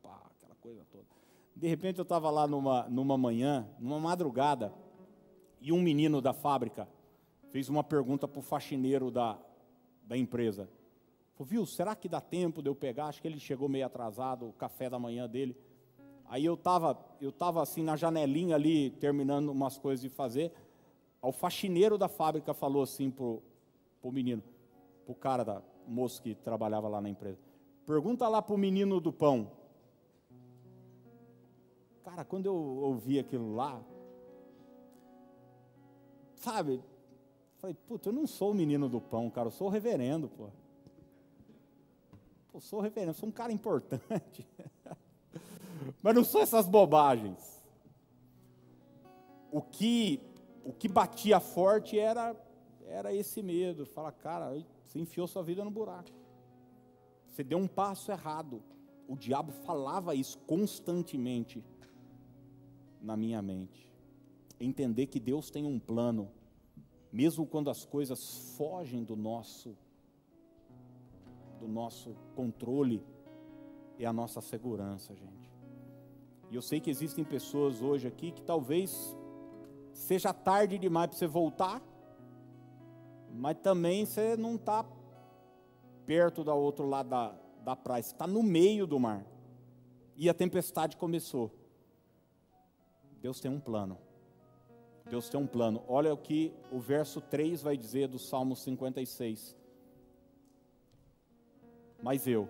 pá, 0.04 0.22
aquela 0.38 0.54
coisa 0.62 0.86
toda. 0.92 1.06
De 1.56 1.68
repente 1.68 1.98
eu 1.98 2.04
estava 2.04 2.30
lá 2.30 2.46
numa, 2.46 2.88
numa 2.88 3.18
manhã, 3.18 3.68
numa 3.80 4.00
madrugada, 4.00 4.72
e 5.60 5.72
um 5.72 5.82
menino 5.82 6.22
da 6.22 6.32
fábrica 6.32 6.88
fez 7.50 7.70
uma 7.70 7.84
pergunta 7.84 8.28
para 8.28 8.38
o 8.38 8.44
faxineiro 8.44 9.10
da, 9.10 9.36
da 10.04 10.16
empresa. 10.16 10.70
Falou, 11.34 11.50
viu, 11.50 11.66
será 11.66 11.96
que 11.96 12.08
dá 12.08 12.22
tempo 12.22 12.62
de 12.62 12.70
eu 12.70 12.76
pegar? 12.76 13.08
Acho 13.08 13.20
que 13.20 13.28
ele 13.28 13.40
chegou 13.40 13.68
meio 13.68 13.88
atrasado, 13.88 14.48
o 14.48 14.54
café 14.54 14.92
da 14.92 15.00
manhã 15.00 15.28
dele. 15.28 15.58
Aí 16.26 16.46
eu 16.46 16.54
estava 16.54 17.04
eu 17.20 17.32
tava 17.32 17.64
assim 17.64 17.82
na 17.82 17.96
janelinha 17.96 18.54
ali, 18.54 18.92
terminando 18.92 19.50
umas 19.50 19.80
coisas 19.80 20.04
de 20.04 20.10
fazer. 20.10 20.54
O 21.20 21.32
faxineiro 21.32 21.98
da 21.98 22.08
fábrica 22.08 22.54
falou 22.54 22.84
assim 22.84 23.10
para 23.10 23.26
o 23.26 24.12
menino, 24.12 24.44
para 25.04 25.12
o 25.12 25.16
cara, 25.16 25.44
da, 25.44 25.64
moço 25.88 26.22
que 26.22 26.36
trabalhava 26.36 26.88
lá 26.88 27.02
na 27.02 27.10
empresa. 27.10 27.49
Pergunta 27.90 28.28
lá 28.28 28.40
para 28.40 28.54
o 28.54 28.58
menino 28.58 29.02
do 29.02 29.12
pão. 29.12 29.52
Cara, 32.04 32.24
quando 32.24 32.46
eu 32.46 32.54
ouvi 32.54 33.18
aquilo 33.18 33.56
lá, 33.56 33.82
sabe, 36.36 36.84
falei, 37.58 37.76
puta, 37.88 38.10
eu 38.10 38.14
não 38.14 38.28
sou 38.28 38.52
o 38.52 38.54
menino 38.54 38.88
do 38.88 39.02
pão, 39.02 39.28
cara, 39.32 39.48
eu 39.48 39.52
sou 39.52 39.66
o 39.66 39.72
reverendo, 39.72 40.30
pô. 40.30 40.50
Eu 42.54 42.62
sou 42.62 42.78
o 42.78 42.82
reverendo, 42.84 43.16
sou 43.16 43.28
um 43.28 43.32
cara 43.32 43.52
importante. 43.52 44.48
Mas 46.04 46.14
não 46.14 46.24
sou 46.24 46.42
essas 46.42 46.68
bobagens. 46.68 47.60
O 49.52 49.64
que, 49.64 50.22
o 50.64 50.72
que 50.72 50.88
batia 50.88 51.40
forte 51.40 51.98
era, 51.98 52.36
era 52.86 53.12
esse 53.16 53.42
medo. 53.42 53.84
Fala, 53.88 54.12
cara, 54.12 54.64
você 54.86 55.00
enfiou 55.00 55.28
sua 55.28 55.42
vida 55.42 55.66
no 55.66 55.72
buraco. 55.72 56.19
Você 57.40 57.44
deu 57.46 57.58
um 57.58 57.70
passo 57.70 58.12
errado. 58.12 58.62
O 59.08 59.16
diabo 59.16 59.54
falava 59.64 60.14
isso 60.14 60.38
constantemente 60.40 61.64
na 63.02 63.16
minha 63.16 63.42
mente. 63.42 63.90
Entender 64.60 65.06
que 65.06 65.22
Deus 65.22 65.50
tem 65.50 65.66
um 65.66 65.80
plano, 65.80 66.30
mesmo 67.10 67.46
quando 67.46 67.70
as 67.70 67.86
coisas 67.86 68.54
fogem 68.58 69.06
do 69.06 69.16
nosso 69.16 69.74
do 71.62 71.66
nosso 71.66 72.14
controle, 72.36 73.02
é 73.98 74.06
a 74.06 74.12
nossa 74.12 74.42
segurança, 74.42 75.16
gente. 75.16 75.50
E 76.52 76.56
eu 76.56 76.62
sei 76.62 76.82
que 76.82 76.90
existem 76.90 77.24
pessoas 77.24 77.82
hoje 77.82 78.06
aqui 78.06 78.34
que 78.34 78.42
talvez 78.42 79.16
seja 79.94 80.34
tarde 80.34 80.78
demais 80.78 81.08
para 81.08 81.18
você 81.18 81.28
voltar, 81.28 81.82
mas 83.32 83.56
também 83.62 84.06
você 84.06 84.36
não 84.36 84.56
está 84.56 84.84
perto 86.10 86.44
do 86.44 86.52
outro 86.52 86.88
lado 86.88 87.08
da, 87.08 87.36
da 87.64 87.76
praia, 87.76 88.00
está 88.00 88.26
no 88.26 88.42
meio 88.42 88.88
do 88.88 89.00
mar. 89.00 89.24
E 90.16 90.28
a 90.28 90.34
tempestade 90.34 90.98
começou. 90.98 91.52
Deus 93.22 93.40
tem 93.40 93.52
um 93.52 93.60
plano. 93.60 93.96
Deus 95.08 95.30
tem 95.30 95.40
um 95.40 95.46
plano. 95.46 95.84
Olha 95.88 96.12
o 96.12 96.18
que 96.18 96.52
o 96.72 96.80
verso 96.80 97.22
3 97.22 97.62
vai 97.62 97.78
dizer 97.78 98.08
do 98.08 98.18
Salmo 98.18 98.56
56. 98.56 99.56
Mas 102.02 102.26
eu, 102.26 102.50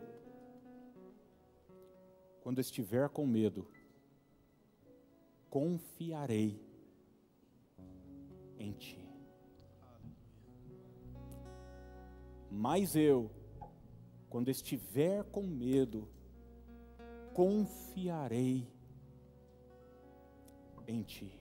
quando 2.41 2.61
estiver 2.61 3.09
com 3.09 3.27
medo, 3.27 3.67
confiarei 5.49 6.57
em 8.57 8.71
ti. 8.71 9.05
Mas 12.49 12.95
eu, 12.95 13.29
quando 14.29 14.49
estiver 14.49 15.23
com 15.25 15.41
medo, 15.41 16.07
confiarei 17.33 18.67
em 20.87 21.01
ti. 21.01 21.38